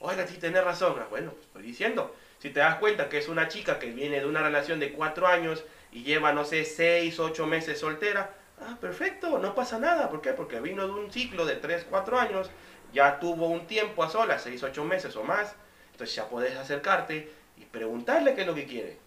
[0.00, 0.96] Oiga, si tenés razón.
[1.00, 2.14] Ah, Bueno, pues estoy diciendo.
[2.38, 5.26] Si te das cuenta que es una chica que viene de una relación de 4
[5.26, 10.10] años y lleva, no sé, 6, 8 meses soltera, ah, perfecto, no pasa nada.
[10.10, 10.32] ¿Por qué?
[10.32, 12.50] Porque vino de un ciclo de 3, 4 años,
[12.92, 15.54] ya tuvo un tiempo a solas, 6, 8 meses o más.
[15.94, 18.98] Entonces ya podés acercarte y preguntarle qué es lo que quiere.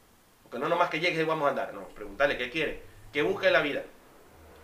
[0.43, 2.81] Porque no nomás que llegues y vamos a andar, no, preguntarle qué quiere,
[3.11, 3.83] qué busca en la vida.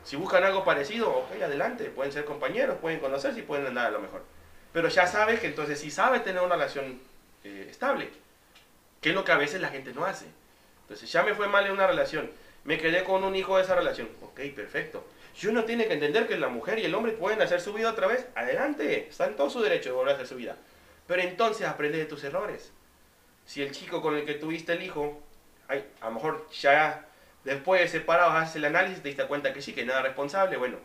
[0.06, 3.92] Si buscan algo parecido, ok, adelante, pueden ser compañeros, pueden conocerse y pueden andar a
[3.92, 4.24] lo mejor.
[4.72, 7.02] Pero ya sabes que entonces sí sabe tener una relación
[7.44, 8.10] eh, estable,
[9.02, 10.28] que es lo que a veces la gente no hace.
[10.84, 12.32] Entonces ya me fue mal en una relación,
[12.64, 15.06] me quedé con un hijo de esa relación, ok, perfecto.
[15.42, 17.90] Y uno tiene que entender que la mujer y el hombre pueden hacer su vida
[17.90, 20.56] otra vez, adelante, está en todo su derecho de volver a hacer su vida.
[21.14, 22.72] Pero entonces aprende de tus errores.
[23.46, 25.22] Si el chico con el que tuviste el hijo,
[25.68, 27.06] ay, a lo mejor ya
[27.44, 30.80] después de separados haces el análisis, te diste cuenta que sí, que nada responsable, bueno,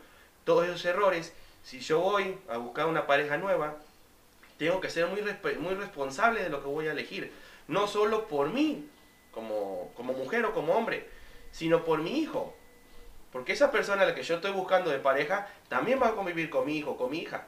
[0.44, 3.76] todos esos errores, si yo voy a buscar una pareja nueva,
[4.58, 7.32] tengo que ser muy, responsable de lo que voy a elegir.
[7.66, 8.86] No solo por mí,
[9.30, 11.08] como, como mujer o como hombre,
[11.52, 12.54] sino por mi hijo.
[13.32, 16.50] Porque esa persona a la que yo estoy buscando de pareja también va a convivir
[16.50, 17.46] con mi hijo, con mi hija.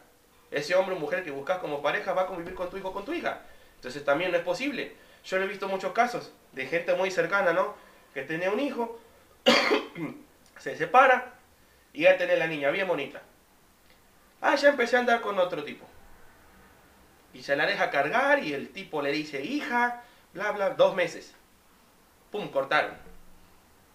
[0.51, 3.05] Ese hombre o mujer que buscas como pareja va a convivir con tu hijo, con
[3.05, 3.42] tu hija.
[3.76, 4.94] Entonces también no es posible.
[5.24, 7.74] Yo lo he visto muchos casos de gente muy cercana, ¿no?
[8.14, 8.98] Que tenía un hijo,
[10.59, 11.34] se separa
[11.92, 13.22] y ya tiene la niña bien bonita.
[14.40, 15.86] Ah, ya empecé a andar con otro tipo.
[17.32, 21.34] Y se la deja cargar y el tipo le dice, hija, bla, bla, dos meses.
[22.32, 22.96] Pum, cortaron.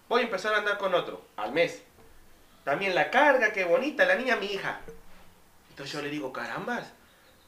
[0.08, 1.84] Voy a empezar a andar con otro, al mes.
[2.64, 4.80] También la carga, qué bonita, la niña mi hija.
[5.76, 6.88] Entonces yo le digo, carambas,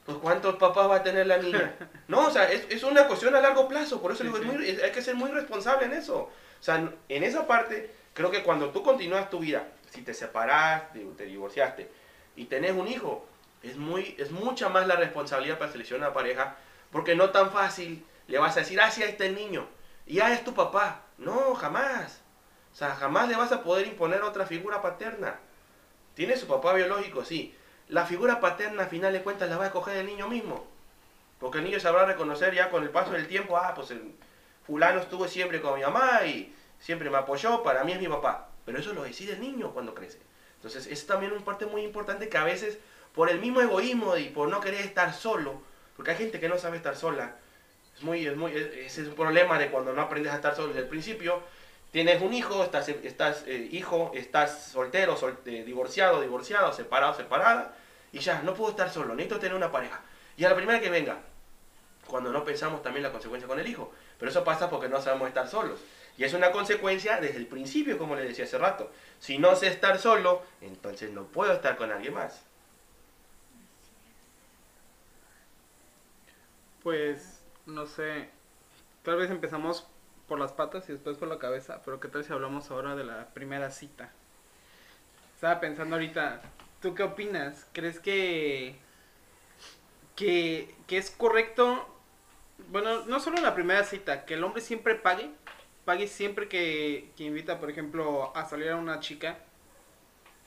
[0.06, 1.76] pues ¿cuántos papás va a tener la niña?
[2.10, 4.44] No, o sea, es, es una cuestión a largo plazo, por eso Sí, digo, es
[4.44, 4.50] sí.
[4.50, 6.18] muy- es- hay que ser muy responsable en eso.
[6.18, 6.32] O
[6.64, 11.24] sea, en esa parte, creo que cuando tú continúas tu vida, si te separaste, te
[11.26, 11.90] divorciaste
[12.36, 13.26] y tenés un hijo,
[13.64, 16.58] es, muy, es mucha más la responsabilidad para seleccionar una pareja,
[16.92, 19.68] porque no tan fácil le vas a decir, ah, sí, ahí está el niño,
[20.06, 21.04] ya es tu papá.
[21.18, 22.20] No, jamás.
[22.74, 25.40] O sea, jamás le vas a poder imponer otra figura paterna.
[26.14, 27.56] Tiene su papá biológico, sí.
[27.90, 30.68] La figura paterna, a final de cuentas, la va a escoger el niño mismo.
[31.40, 34.14] Porque el niño sabrá reconocer ya con el paso del tiempo, ah, pues el
[34.66, 38.50] fulano estuvo siempre con mi mamá y siempre me apoyó, para mí es mi papá.
[38.66, 40.20] Pero eso lo decide el niño cuando crece.
[40.56, 42.78] Entonces, es también una parte muy importante que a veces,
[43.14, 45.62] por el mismo egoísmo y por no querer estar solo,
[45.96, 47.36] porque hay gente que no sabe estar sola,
[47.96, 50.56] es muy, es muy, es- ese es un problema de cuando no aprendes a estar
[50.56, 51.42] solo desde el principio.
[51.92, 57.76] Tienes un hijo, estás, estás eh, hijo, estás soltero, sol- eh, divorciado, divorciado, separado, separada,
[58.12, 60.02] y ya, no puedo estar solo, necesito tener una pareja.
[60.38, 61.18] Y a la primera que venga,
[62.08, 63.92] cuando no pensamos también la consecuencia con el hijo.
[64.20, 65.80] Pero eso pasa porque no sabemos estar solos.
[66.18, 68.92] Y es una consecuencia desde el principio, como le decía hace rato.
[69.20, 72.42] Si no sé estar solo, entonces no puedo estar con alguien más.
[76.84, 78.30] Pues, no sé.
[79.04, 79.88] Tal vez empezamos
[80.28, 81.82] por las patas y después por la cabeza.
[81.84, 84.12] Pero ¿qué tal si hablamos ahora de la primera cita?
[85.36, 86.42] Estaba pensando ahorita,
[86.82, 87.68] ¿tú qué opinas?
[87.74, 88.76] ¿Crees que,
[90.16, 91.88] que, que es correcto,
[92.70, 95.30] bueno, no solo en la primera cita, que el hombre siempre pague?
[95.86, 99.38] Pague siempre que, que invita, por ejemplo, a salir a una chica.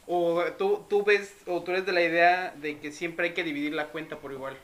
[0.07, 3.45] O tú, tú ves, o tú eres de la idea de que siempre hay que
[3.45, 4.57] dividir la cuenta por igual.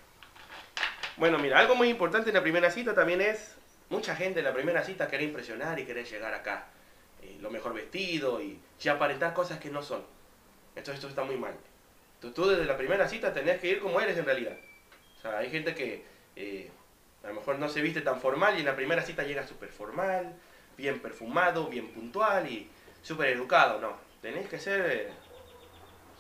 [1.17, 3.56] Bueno, mira, algo muy importante en la primera cita también es,
[3.89, 6.67] mucha gente en la primera cita quiere impresionar y quiere llegar acá,
[7.23, 10.05] eh, lo mejor vestido y, y aparentar cosas que no son.
[10.71, 11.55] Entonces esto está muy mal.
[12.21, 14.57] Tú, tú desde la primera cita tenés que ir como eres en realidad.
[15.19, 16.05] O sea, hay gente que
[16.37, 16.71] eh,
[17.25, 19.71] a lo mejor no se viste tan formal y en la primera cita llega súper
[19.71, 20.35] formal,
[20.77, 22.69] bien perfumado, bien puntual y
[23.03, 23.81] súper educado.
[23.81, 25.09] No, tenés que ser eh,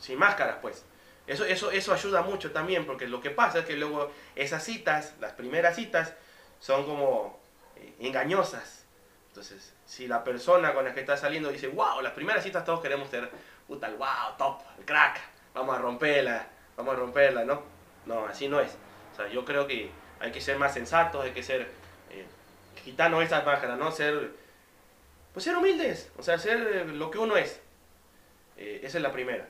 [0.01, 0.85] sin máscaras, pues.
[1.27, 5.15] Eso, eso, eso ayuda mucho también, porque lo que pasa es que luego esas citas,
[5.21, 6.15] las primeras citas,
[6.61, 7.41] son como
[8.01, 8.87] engañosas.
[9.29, 12.81] Entonces, si la persona con la que está saliendo dice, wow, las primeras citas todos
[12.81, 13.31] queremos ser,
[13.67, 15.21] puta, wow, top, el crack,
[15.55, 17.63] vamos a romperla, vamos a romperla, ¿no?
[18.07, 18.77] No, así no es.
[19.13, 21.69] O sea, yo creo que hay que ser más sensatos, hay que ser,
[22.11, 22.25] eh,
[22.83, 23.93] quitarnos esas máscaras, ¿no?
[23.93, 24.31] Ser,
[25.35, 27.61] pues ser humildes, o sea, ser eh, lo que uno es.
[28.57, 29.47] Eh, esa es la primera.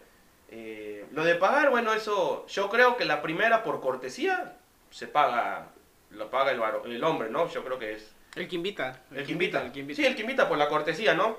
[0.48, 4.56] Eh, lo de pagar, bueno, eso, yo creo que la primera por cortesía
[4.90, 5.68] se paga,
[6.10, 6.60] lo paga el,
[6.92, 7.48] el hombre, ¿no?
[7.48, 9.00] Yo creo que es El que invita.
[9.12, 9.62] el que invita.
[9.62, 9.96] El que invita.
[9.96, 11.38] Sí, el que invita por la cortesía, ¿no?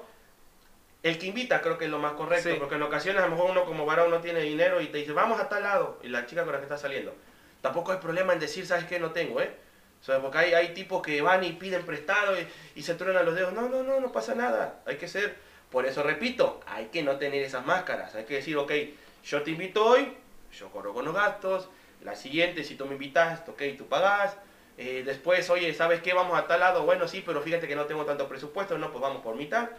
[1.04, 2.56] El que invita creo que es lo más correcto, Sí.
[2.60, 5.12] porque en ocasiones a lo mejor uno como varón no tiene dinero y te dice,
[5.14, 7.16] vamos a tal lado, y la chica con la que está saliendo.
[7.62, 9.00] Tampoco hay problema en decir, ¿sabes qué?
[9.00, 9.52] No tengo, ¿eh?
[10.02, 13.26] O sea, porque hay, hay tipos que van y piden prestado y, y se truenan
[13.26, 13.54] los dedos.
[13.54, 14.82] No, no, no, no pasa nada.
[14.86, 15.36] Hay que ser,
[15.72, 18.14] por eso repito, hay que no tener esas máscaras.
[18.16, 18.72] Hay que decir, ok,
[19.24, 20.14] yo te invito hoy,
[20.58, 21.70] yo corro con los gastos.
[22.04, 24.38] La siguiente, si tú me invitas, ok, tú pagás.
[24.78, 26.14] Eh, después, oye, ¿sabes qué?
[26.14, 26.84] Vamos a tal lado.
[26.86, 29.70] Bueno, sí, pero fíjate que no tengo tanto presupuesto, no, pues vamos por mitad.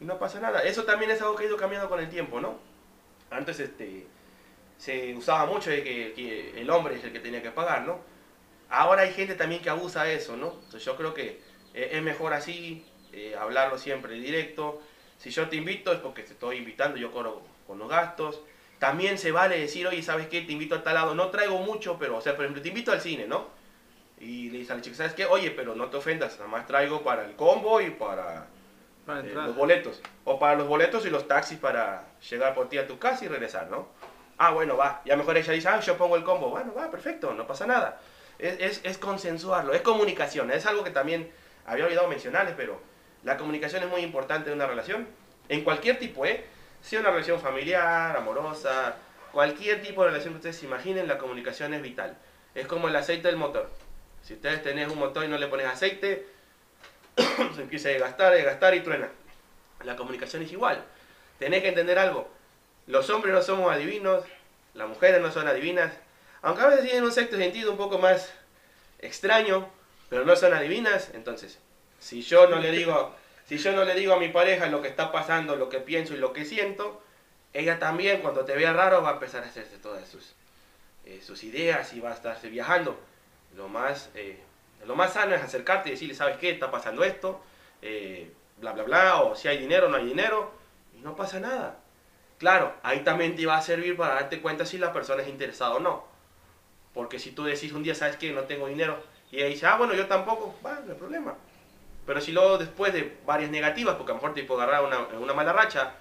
[0.00, 0.62] Y no pasa nada.
[0.62, 2.58] Eso también es algo que ha ido cambiando con el tiempo, ¿no?
[3.30, 4.06] Antes este,
[4.78, 8.00] se usaba mucho de que, el hombre es el que tenía que pagar, ¿no?
[8.70, 10.52] Ahora hay gente también que abusa de eso, ¿no?
[10.52, 11.40] Entonces yo creo que
[11.74, 14.80] eh, es mejor así, eh, hablarlo siempre directo.
[15.18, 18.40] Si yo te invito es porque te estoy invitando, yo corro con los gastos.
[18.78, 20.40] También se vale decir, oye, ¿sabes qué?
[20.42, 21.14] Te invito a tal lado.
[21.14, 23.59] No traigo mucho, pero, o sea, por ejemplo, te invito al cine, ¿no?
[24.20, 25.24] Y le dice a la chica, ¿sabes qué?
[25.24, 28.46] Oye, pero no te ofendas, nada más traigo para el combo y para
[29.06, 30.02] Para eh, los boletos.
[30.24, 33.28] O para los boletos y los taxis para llegar por ti a tu casa y
[33.28, 33.88] regresar, ¿no?
[34.36, 35.00] Ah, bueno, va.
[35.04, 36.50] Ya mejor ella dice, ah, yo pongo el combo.
[36.50, 38.00] Bueno, va, perfecto, no pasa nada.
[38.38, 40.50] Es, es, es consensuarlo, es comunicación.
[40.50, 41.30] Es algo que también
[41.66, 42.80] había olvidado mencionarles, pero
[43.22, 45.06] la comunicación es muy importante en una relación.
[45.48, 46.44] En cualquier tipo, ¿eh?
[46.82, 48.96] Sea una relación familiar, amorosa,
[49.32, 52.16] cualquier tipo de relación que ustedes se imaginen, la comunicación es vital.
[52.54, 53.68] Es como el aceite del motor.
[54.22, 56.26] Si ustedes tenés un motor y no le pones aceite,
[57.54, 59.08] se empieza a gastar, a gastar y truena.
[59.84, 60.84] La comunicación es igual.
[61.38, 62.28] Tenés que entender algo.
[62.86, 64.24] Los hombres no somos adivinos,
[64.74, 65.92] las mujeres no son adivinas.
[66.42, 68.32] Aunque a veces tienen un sexto sentido un poco más
[68.98, 69.68] extraño,
[70.08, 71.10] pero no son adivinas.
[71.14, 71.58] Entonces,
[71.98, 73.14] si yo no le digo,
[73.46, 76.14] si yo no le digo a mi pareja lo que está pasando, lo que pienso
[76.14, 77.02] y lo que siento,
[77.52, 80.34] ella también cuando te vea raro va a empezar a hacerse todas sus,
[81.04, 82.98] eh, sus ideas y va a estarse viajando.
[83.56, 84.38] Lo más, eh,
[84.86, 86.50] lo más sano es acercarte y decirle, ¿sabes qué?
[86.50, 87.40] Está pasando esto,
[87.82, 90.52] eh, bla, bla, bla, o si hay dinero, no hay dinero,
[90.96, 91.78] y no pasa nada.
[92.38, 95.74] Claro, ahí también te va a servir para darte cuenta si la persona es interesada
[95.74, 96.04] o no.
[96.94, 98.32] Porque si tú decís un día, ¿sabes qué?
[98.32, 101.34] No tengo dinero, y ella dice, ah, bueno, yo tampoco, va, no hay problema.
[102.06, 105.18] Pero si luego después de varias negativas, porque a lo mejor te puede agarrar una,
[105.18, 105.94] una mala racha,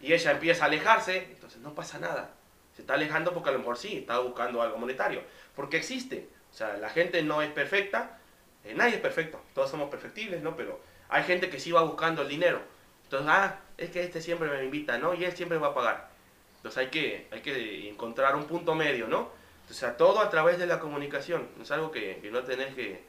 [0.00, 2.34] y ella empieza a alejarse, entonces no pasa nada.
[2.74, 5.22] Se está alejando porque a lo mejor sí, está buscando algo monetario.
[5.54, 6.28] Porque existe.
[6.52, 8.18] O sea, la gente no es perfecta,
[8.64, 10.54] eh, nadie es perfecto, todos somos perfectibles, ¿no?
[10.56, 12.60] Pero hay gente que sí va buscando el dinero.
[13.04, 15.14] Entonces, ah, es que este siempre me invita, ¿no?
[15.14, 16.10] Y él siempre va a pagar.
[16.56, 19.30] Entonces hay que, hay que encontrar un punto medio, ¿no?
[19.68, 21.48] O sea, todo a través de la comunicación.
[21.60, 23.02] Es algo que, no tenés que,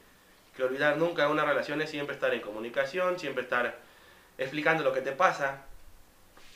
[0.56, 3.78] que olvidar nunca una relación, es siempre estar en comunicación, siempre estar
[4.38, 5.62] explicando lo que te pasa,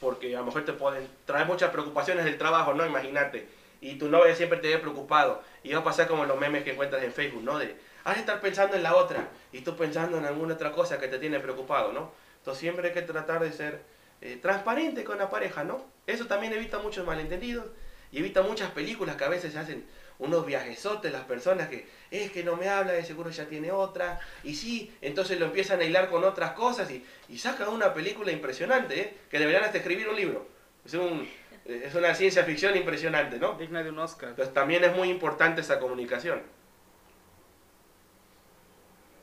[0.01, 2.87] porque a lo mejor te pueden traer muchas preocupaciones del trabajo, ¿no?
[2.87, 3.49] Imagínate.
[3.81, 5.43] Y tu novia siempre te ve preocupado.
[5.63, 7.59] Y va a pasar como los memes que encuentras en Facebook, ¿no?
[7.59, 10.99] De, has de estar pensando en la otra y tú pensando en alguna otra cosa
[10.99, 12.13] que te tiene preocupado, ¿no?
[12.39, 13.83] Entonces siempre hay que tratar de ser
[14.21, 15.85] eh, transparente con la pareja, ¿no?
[16.07, 17.67] Eso también evita muchos malentendidos
[18.11, 19.85] y evita muchas películas que a veces se hacen
[20.19, 24.19] unos viajesotes las personas que es que no me habla, de seguro ya tiene otra,
[24.43, 28.33] y sí, entonces lo empiezan a hilar con otras cosas y, y sacan una película
[28.33, 29.15] impresionante, ¿eh?
[29.31, 30.49] que deberían hasta escribir un libro.
[30.85, 31.29] Es, un,
[31.69, 33.55] es una ciencia ficción impresionante, ¿no?
[33.55, 34.31] Digna de un Oscar.
[34.31, 36.43] Entonces también es muy importante esa comunicación.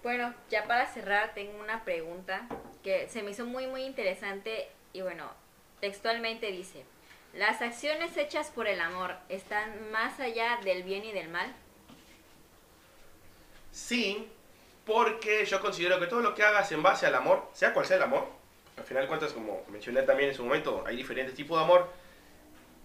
[0.03, 2.47] Bueno, ya para cerrar tengo una pregunta
[2.83, 5.31] que se me hizo muy muy interesante y bueno,
[5.81, 6.85] textualmente dice,
[7.35, 11.53] ¿Las acciones hechas por el amor están más allá del bien y del mal?
[13.73, 14.29] Sí,
[14.85, 17.97] porque yo considero que todo lo que hagas en base al amor, sea cual sea
[17.97, 18.25] el amor,
[18.77, 21.89] al final de cuentas, como mencioné también en su momento, hay diferentes tipos de amor.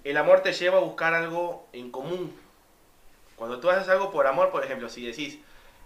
[0.04, 2.38] El amor te lleva a buscar algo en común.
[3.36, 5.38] Cuando tú haces algo por amor, por ejemplo, si decís,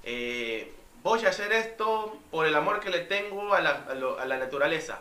[0.02, 3.84] eh, voy a hacer esto por el amor que le tengo a la,
[4.18, 5.00] a a naturaleza.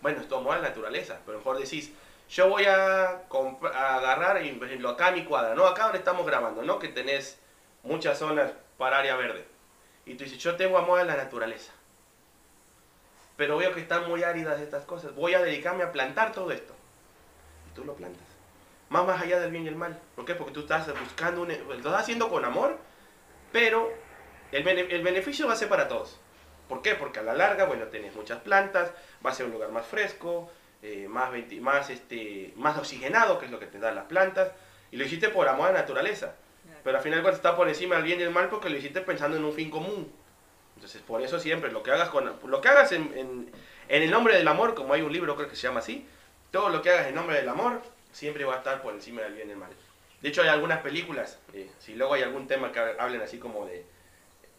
[0.00, 1.92] Bueno, es tu amor a la naturaleza, pero mejor decís,
[2.28, 3.22] yo voy a,
[3.74, 5.66] a agarrar, y, por ejemplo, acá mi cuadra, ¿no?
[5.66, 6.78] Acá donde estamos grabando, ¿no?
[6.78, 7.38] Que tenés
[7.82, 9.46] muchas zonas para área verde.
[10.06, 11.72] Y tú dices, yo tengo amor a la naturaleza.
[13.36, 15.14] Pero veo que están muy áridas estas cosas.
[15.14, 16.73] Voy a dedicarme a plantar todo esto.
[17.74, 18.22] Tú lo plantas.
[18.90, 19.98] Más más allá del bien y el mal.
[20.14, 20.34] ¿Por qué?
[20.34, 22.78] Porque tú estás buscando, un, lo estás haciendo con amor,
[23.52, 23.92] pero
[24.52, 26.18] el, el beneficio va a ser para todos.
[26.68, 26.94] ¿Por qué?
[26.94, 28.90] Porque a la larga, bueno, tenés muchas plantas,
[29.24, 30.50] va a ser un lugar más fresco,
[30.82, 34.52] eh, más, venti- más, este, más oxigenado, que es lo que te dan las plantas,
[34.90, 36.34] y lo hiciste por amor a la naturaleza.
[36.82, 39.00] Pero al final cuando está por encima del bien y el mal porque lo hiciste
[39.00, 40.12] pensando en un fin común.
[40.76, 43.50] Entonces, por eso siempre, lo que hagas, con, lo que hagas en, en-
[43.88, 46.06] en el nombre del amor, como hay un libro creo que se llama así,
[46.54, 47.82] todo lo que hagas en nombre del amor,
[48.12, 49.70] siempre va a estar por encima del bien y el mal.
[50.22, 53.66] De hecho, hay algunas películas, eh, si luego hay algún tema que hablen así como
[53.66, 53.84] de,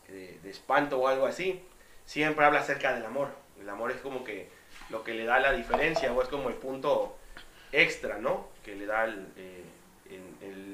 [0.09, 1.63] de, espanto o algo así,
[2.05, 3.29] siempre habla acerca del amor.
[3.61, 4.49] El amor es como que
[4.89, 7.17] lo que le da la diferencia o es como el punto
[7.71, 8.49] extra, ¿no?
[8.65, 9.63] Que le da el, eh,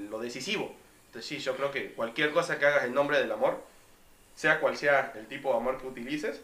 [0.09, 0.73] lo decisivo.
[1.05, 3.63] Entonces sí, yo creo que cualquier cosa que hagas en nombre del amor,
[4.33, 6.41] sea cual sea el tipo de amor que utilices,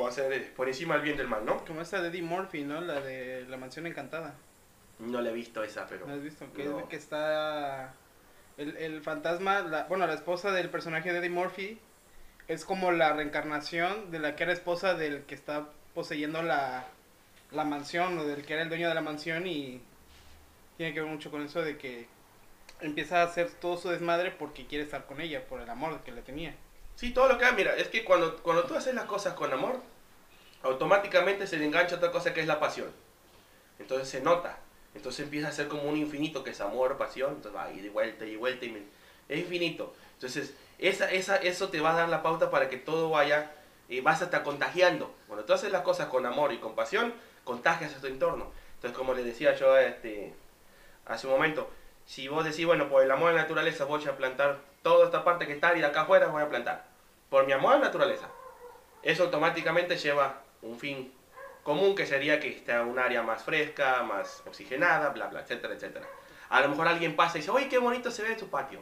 [0.00, 1.64] va a ser eh, por encima del bien del mal, ¿no?
[1.64, 2.80] Como esta de Eddie Murphy, ¿no?
[2.80, 4.34] La de La Mansión Encantada.
[4.98, 6.06] No le he visto esa, pero...
[6.06, 6.50] ¿No has visto?
[6.52, 6.88] Que, no.
[6.88, 7.94] que está...
[8.56, 11.78] El, el fantasma, la, bueno, la esposa del personaje de Eddie Murphy
[12.48, 16.86] es como la reencarnación de la que era esposa del que está poseyendo la,
[17.50, 19.82] la mansión o del que era el dueño de la mansión y
[20.76, 22.06] tiene que ver mucho con eso de que
[22.80, 26.12] empieza a hacer todo su desmadre porque quiere estar con ella, por el amor que
[26.12, 26.54] le tenía.
[26.96, 29.52] Sí, todo lo que hagas, mira, es que cuando, cuando tú haces las cosas con
[29.52, 29.80] amor,
[30.62, 32.90] automáticamente se le engancha otra cosa que es la pasión.
[33.78, 34.58] Entonces se nota.
[34.94, 37.90] Entonces empieza a ser como un infinito que es amor, pasión, entonces va y de
[37.90, 38.86] vuelta y vuelta y
[39.28, 39.94] es infinito.
[40.14, 43.50] Entonces, esa, esa, eso te va a dar la pauta para que todo vaya,
[43.88, 45.14] y vas a estar contagiando.
[45.26, 47.12] Cuando tú haces las cosas con amor y con pasión,
[47.44, 48.50] contagias a tu entorno.
[48.76, 50.34] Entonces, como le decía yo este,
[51.06, 51.70] hace un momento,
[52.06, 55.24] si vos decís, bueno, por el amor a la naturaleza voy a plantar toda esta
[55.24, 56.84] parte que está árida acá afuera, voy a plantar.
[57.28, 58.28] Por mi amor a la naturaleza.
[59.02, 61.12] Eso automáticamente lleva un fin
[61.64, 66.06] común que sería que esté un área más fresca, más oxigenada, bla, bla, etcétera, etcétera.
[66.50, 68.78] A lo mejor alguien pasa y dice, oye, qué bonito se ve tu patio.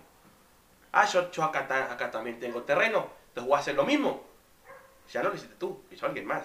[0.93, 4.23] Ah, yo, yo acá, acá también tengo terreno, entonces voy a hacer lo mismo.
[5.11, 6.45] Ya no lo hiciste tú, hizo alguien más.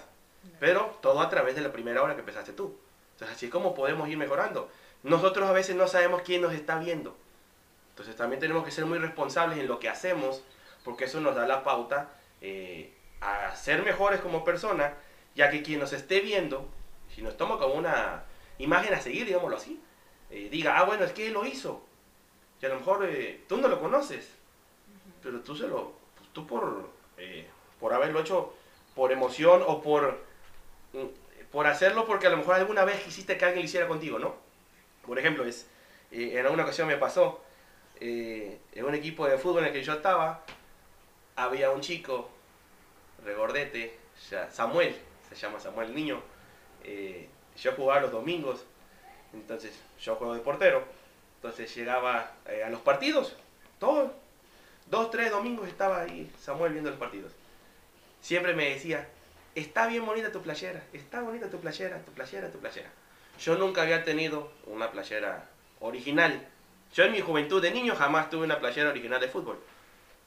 [0.61, 2.79] Pero todo a través de la primera hora que empezaste tú.
[3.15, 4.71] Entonces así es como podemos ir mejorando.
[5.03, 7.17] Nosotros a veces no sabemos quién nos está viendo.
[7.99, 10.41] Entonces también tenemos que ser muy responsables en lo que hacemos,
[10.85, 14.93] porque eso nos da la pauta eh, a ser mejores como personas,
[15.35, 16.65] ya que quien nos esté viendo,
[17.13, 18.23] si nos toma como una
[18.57, 19.81] imagen a seguir, digámoslo así,
[20.29, 21.83] eh, diga, ah, bueno, es que él lo hizo.
[22.61, 24.29] Y a lo mejor eh, tú no lo conoces,
[25.21, 25.91] pero tú se lo,
[26.31, 27.49] tú por, eh,
[27.81, 28.53] por haberlo hecho
[28.95, 30.23] por emoción o por,
[30.93, 34.19] mm, por hacerlo porque a lo mejor alguna vez quisiste que alguien lo hiciera contigo,
[34.19, 34.35] ¿no?
[35.05, 35.67] Por ejemplo, es,
[36.11, 37.43] eh, en alguna ocasión me pasó,
[37.99, 40.43] eh, en un equipo de fútbol en el que yo estaba,
[41.35, 42.29] había un chico,
[43.23, 43.97] regordete,
[44.51, 44.95] Samuel,
[45.29, 46.21] se llama Samuel Niño,
[46.83, 47.27] eh,
[47.57, 48.65] yo jugaba los domingos,
[49.33, 50.83] entonces yo juego de portero,
[51.35, 53.35] entonces llegaba eh, a los partidos,
[53.79, 54.11] todos,
[54.89, 57.31] dos, tres domingos estaba ahí Samuel viendo los partidos.
[58.21, 59.07] Siempre me decía,
[59.55, 62.89] está bien bonita tu playera, está bonita tu playera, tu playera, tu playera.
[63.39, 66.45] Yo nunca había tenido una playera original.
[66.93, 69.59] Yo en mi juventud de niño jamás tuve una playera original de fútbol.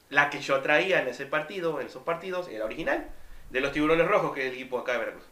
[0.09, 3.09] La que yo traía en ese partido, en esos partidos, era original.
[3.49, 5.25] De los tiburones rojos, que es el equipo acá de Veracruz.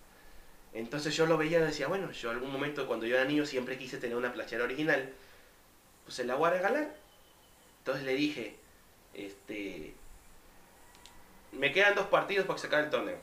[0.74, 3.78] Entonces yo lo veía y decía, bueno, yo algún momento cuando yo era niño siempre
[3.78, 5.10] quise tener una playera original.
[6.06, 6.96] Pues se la voy a regalar.
[7.80, 8.56] Entonces le dije,
[9.14, 9.94] este...
[11.52, 13.18] Me quedan dos partidos para acabe el torneo.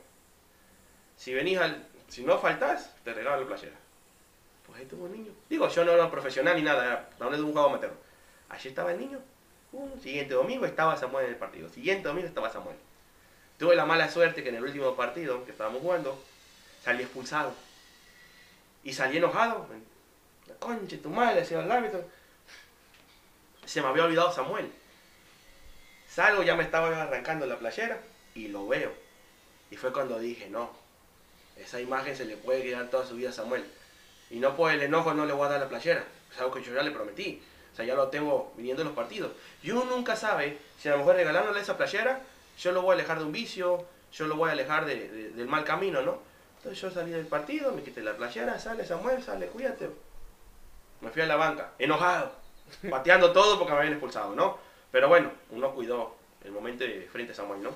[1.15, 1.87] Si venís al...
[2.07, 3.78] Si no faltás, te regalo la playera.
[4.69, 5.31] Pues ahí tuvo un niño.
[5.49, 7.93] Digo, yo no era profesional ni nada, era era un jugador amateur.
[8.49, 9.19] Allí estaba el niño.
[9.71, 11.69] Uh, siguiente domingo estaba Samuel en el partido.
[11.69, 12.77] Siguiente domingo estaba Samuel.
[13.57, 16.21] Tuve la mala suerte que en el último partido que estábamos jugando,
[16.83, 17.51] salí expulsado.
[18.83, 19.67] Y salí enojado.
[20.47, 22.03] La de tu madre, decía el árbitro.
[23.65, 24.71] Se me había olvidado Samuel.
[26.07, 27.99] Salgo, ya me estaba arrancando la playera
[28.35, 28.91] y lo veo.
[29.71, 30.71] Y fue cuando dije, no,
[31.57, 33.65] esa imagen se le puede quedar toda su vida a Samuel.
[34.29, 36.03] Y no por el enojo no le voy a dar la playera.
[36.31, 37.41] Es algo que yo ya le prometí.
[37.73, 39.31] O sea, ya lo tengo viniendo en los partidos.
[39.63, 42.21] Y uno nunca sabe si a lo mejor regalándole esa playera,
[42.59, 45.29] yo lo voy a alejar de un vicio, yo lo voy a alejar de- de-
[45.31, 46.19] del mal camino, ¿no?
[46.57, 49.89] Entonces yo salí del partido, me quité la playera, sale Samuel, sale, cuídate.
[51.01, 52.33] Me fui a la banca, enojado,
[52.89, 54.57] pateando todo porque me habían expulsado, ¿no?
[54.91, 57.71] Pero bueno, uno cuidó el momento de frente a Samuel, ¿no?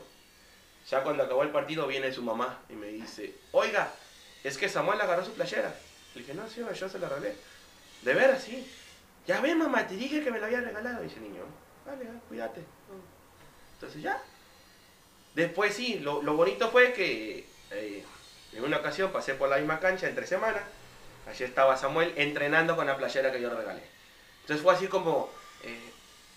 [0.89, 3.89] Ya cuando acabó el partido viene su mamá y me dice, oiga,
[4.43, 5.73] es que Samuel agarró su playera.
[6.15, 7.35] Le dije, no, sí, yo se la regalé.
[8.01, 8.67] De veras, sí.
[9.25, 11.43] Ya ves, mamá, te dije que me la había regalado, dice el niño.
[11.85, 12.61] Vale, cuídate.
[13.75, 14.21] Entonces ya.
[15.33, 18.03] Después sí, lo, lo bonito fue que eh,
[18.53, 20.63] en una ocasión pasé por la misma cancha entre semanas.
[21.27, 23.81] Allí estaba Samuel entrenando con la playera que yo le regalé.
[24.41, 25.29] Entonces fue así como,
[25.63, 25.91] eh,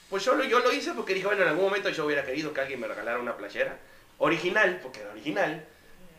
[0.08, 2.52] pues yo lo, yo lo hice porque dije, bueno, en algún momento yo hubiera querido
[2.52, 3.76] que alguien me regalara una playera
[4.18, 5.66] original, porque era original.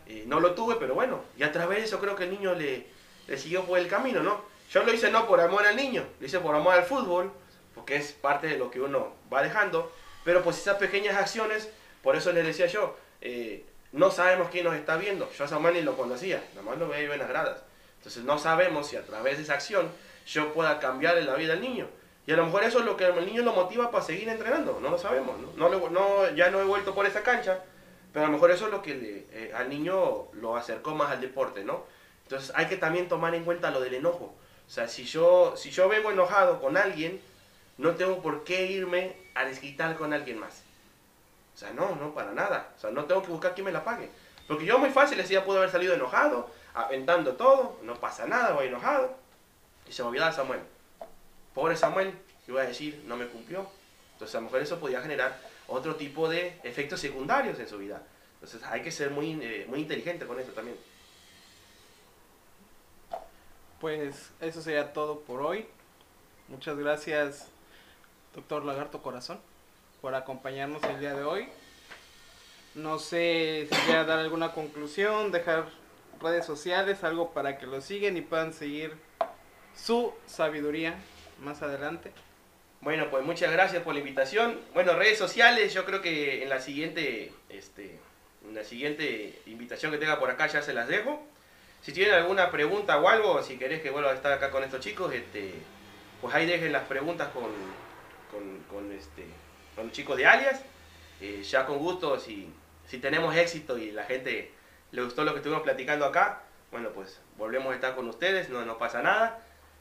[0.06, 2.54] Eh, no lo tuve, pero bueno, y a través de eso creo que el niño
[2.56, 2.88] le,
[3.28, 4.42] le siguió por el camino, ¿no?
[4.72, 7.32] Yo lo hice no por amor al niño, lo hice por amor al fútbol,
[7.76, 9.92] porque es parte de lo que uno va dejando,
[10.24, 11.70] pero pues esas pequeñas acciones,
[12.04, 13.64] por eso les decía yo, eh,
[13.94, 16.90] no sabemos quién nos está viendo, yo a Samuel ni lo conocía, nada más lo
[16.90, 17.64] veía yo en las gradas,
[17.98, 19.90] entonces no sabemos si a través de esa acción
[20.26, 21.88] yo pueda cambiar en la vida del niño,
[22.26, 24.80] y a lo mejor eso es lo que el niño lo motiva para seguir entrenando,
[24.82, 25.70] no lo sabemos, ¿no?
[25.70, 27.64] No no- ya no he vuelto por esa cancha,
[28.12, 31.12] pero a lo mejor eso es lo que le- eh, al niño lo acercó más
[31.12, 31.86] al deporte, ¿no?
[32.28, 34.36] Entonces hay que también tomar en cuenta lo del enojo.
[34.68, 37.22] O sea, si yo, si yo vengo enojado con alguien,
[37.78, 40.62] no tengo por qué irme a desquitar con alguien más.
[41.56, 42.74] O sea, no, no, para nada.
[42.76, 44.10] O sea, no tengo que buscar quién me la pague.
[44.46, 48.68] Porque yo muy fácil decía, pude haber salido enojado, aventando todo, no pasa nada, voy
[48.68, 49.16] enojado.
[49.88, 50.60] Y se me olvidaba Samuel.
[51.54, 52.14] Pobre Samuel,
[52.46, 53.66] iba a decir, no me cumplió.
[54.14, 58.02] Entonces a lo mejor eso podía generar otro tipo de efectos secundarios en su vida.
[58.34, 60.78] Entonces hay que ser muy, eh, muy inteligente con eso también.
[63.80, 65.68] Pues eso sería todo por hoy.
[66.48, 67.48] Muchas gracias,
[68.34, 69.40] doctor Lagarto Corazón,
[70.02, 71.48] por acompañarnos el día de hoy.
[72.74, 75.66] No sé si quiera dar alguna conclusión, dejar
[76.20, 78.96] redes sociales, algo para que lo sigan y puedan seguir
[79.76, 80.96] su sabiduría
[81.44, 82.12] más adelante.
[82.82, 84.60] Bueno, pues muchas gracias por la invitación.
[84.74, 88.00] Bueno, redes sociales, yo creo que en la siguiente, este,
[88.48, 91.22] en la siguiente invitación que tenga por acá ya se las dejo.
[91.82, 94.82] Si tienen alguna pregunta o algo, si querés que vuelva a estar acá con estos
[94.82, 95.54] chicos, este,
[96.22, 97.52] pues ahí dejen las preguntas con,
[98.32, 99.26] con, con, este,
[99.76, 100.62] con los chicos de alias.
[101.22, 102.50] Eh, ya con gusto, si,
[102.88, 104.52] si tenemos éxito y la gente
[104.92, 108.66] le gustó lo que estuvimos platicando acá, bueno, pues volvemos a estar con ustedes, no,
[108.66, 109.40] no pasa nada.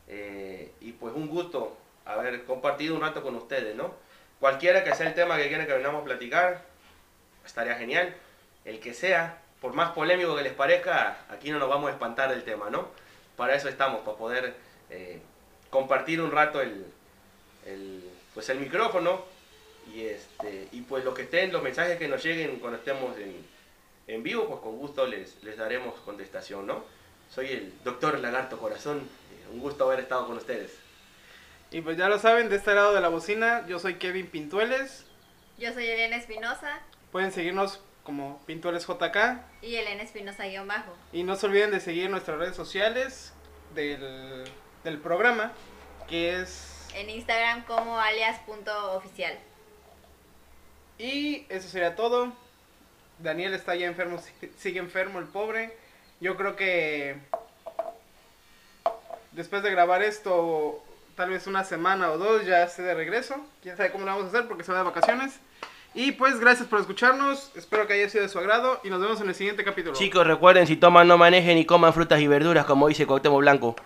[0.09, 3.95] Eh, y pues un gusto haber compartido un rato con ustedes, ¿no?
[4.41, 6.63] Cualquiera que sea el tema que quieran que vengamos a platicar,
[7.45, 8.15] estaría genial.
[8.65, 12.31] El que sea, por más polémico que les parezca, aquí no nos vamos a espantar
[12.31, 12.89] del tema, ¿no?
[13.37, 14.55] Para eso estamos, para poder
[14.91, 15.21] eh,
[15.71, 16.87] compartir un rato el,
[17.65, 18.05] el,
[18.35, 19.25] pues el micrófono
[19.95, 23.47] y, este, y pues lo que estén, los mensajes que nos lleguen cuando estemos en,
[24.07, 26.85] en vivo, pues con gusto les, les daremos contestación, ¿no?
[27.35, 30.79] Soy el doctor Lagarto Corazón, eh, un gusto haber estado con ustedes.
[31.71, 35.05] Y pues ya lo saben, de este lado de la bocina, yo soy Kevin Pintueles.
[35.59, 36.81] Yo soy Elena Espinosa
[37.11, 39.17] Pueden seguirnos como Pintueles JK.
[39.63, 40.97] y Elena Espinosa guion bajo.
[41.13, 43.35] Y no se olviden de seguir nuestras redes sociales
[43.75, 44.45] del,
[44.85, 45.53] del programa,
[46.09, 46.89] que es...
[46.95, 49.37] En Instagram como alias.oficial.
[50.99, 52.33] Y eso sería todo.
[53.19, 54.23] Daniel está ya enfermo,
[54.57, 55.77] sigue enfermo el pobre.
[56.21, 57.19] Yo creo que
[59.33, 60.83] después de grabar esto,
[61.17, 63.35] tal vez una semana o dos ya esté de regreso.
[63.63, 65.41] Quién sabe cómo lo vamos a hacer porque se va de vacaciones.
[65.97, 67.51] Y pues gracias por escucharnos.
[67.57, 69.97] Espero que haya sido de su agrado y nos vemos en el siguiente capítulo.
[69.97, 73.77] Chicos, recuerden, si toman no manejen y coman frutas y verduras, como dice Cuauhtémoc Blanco.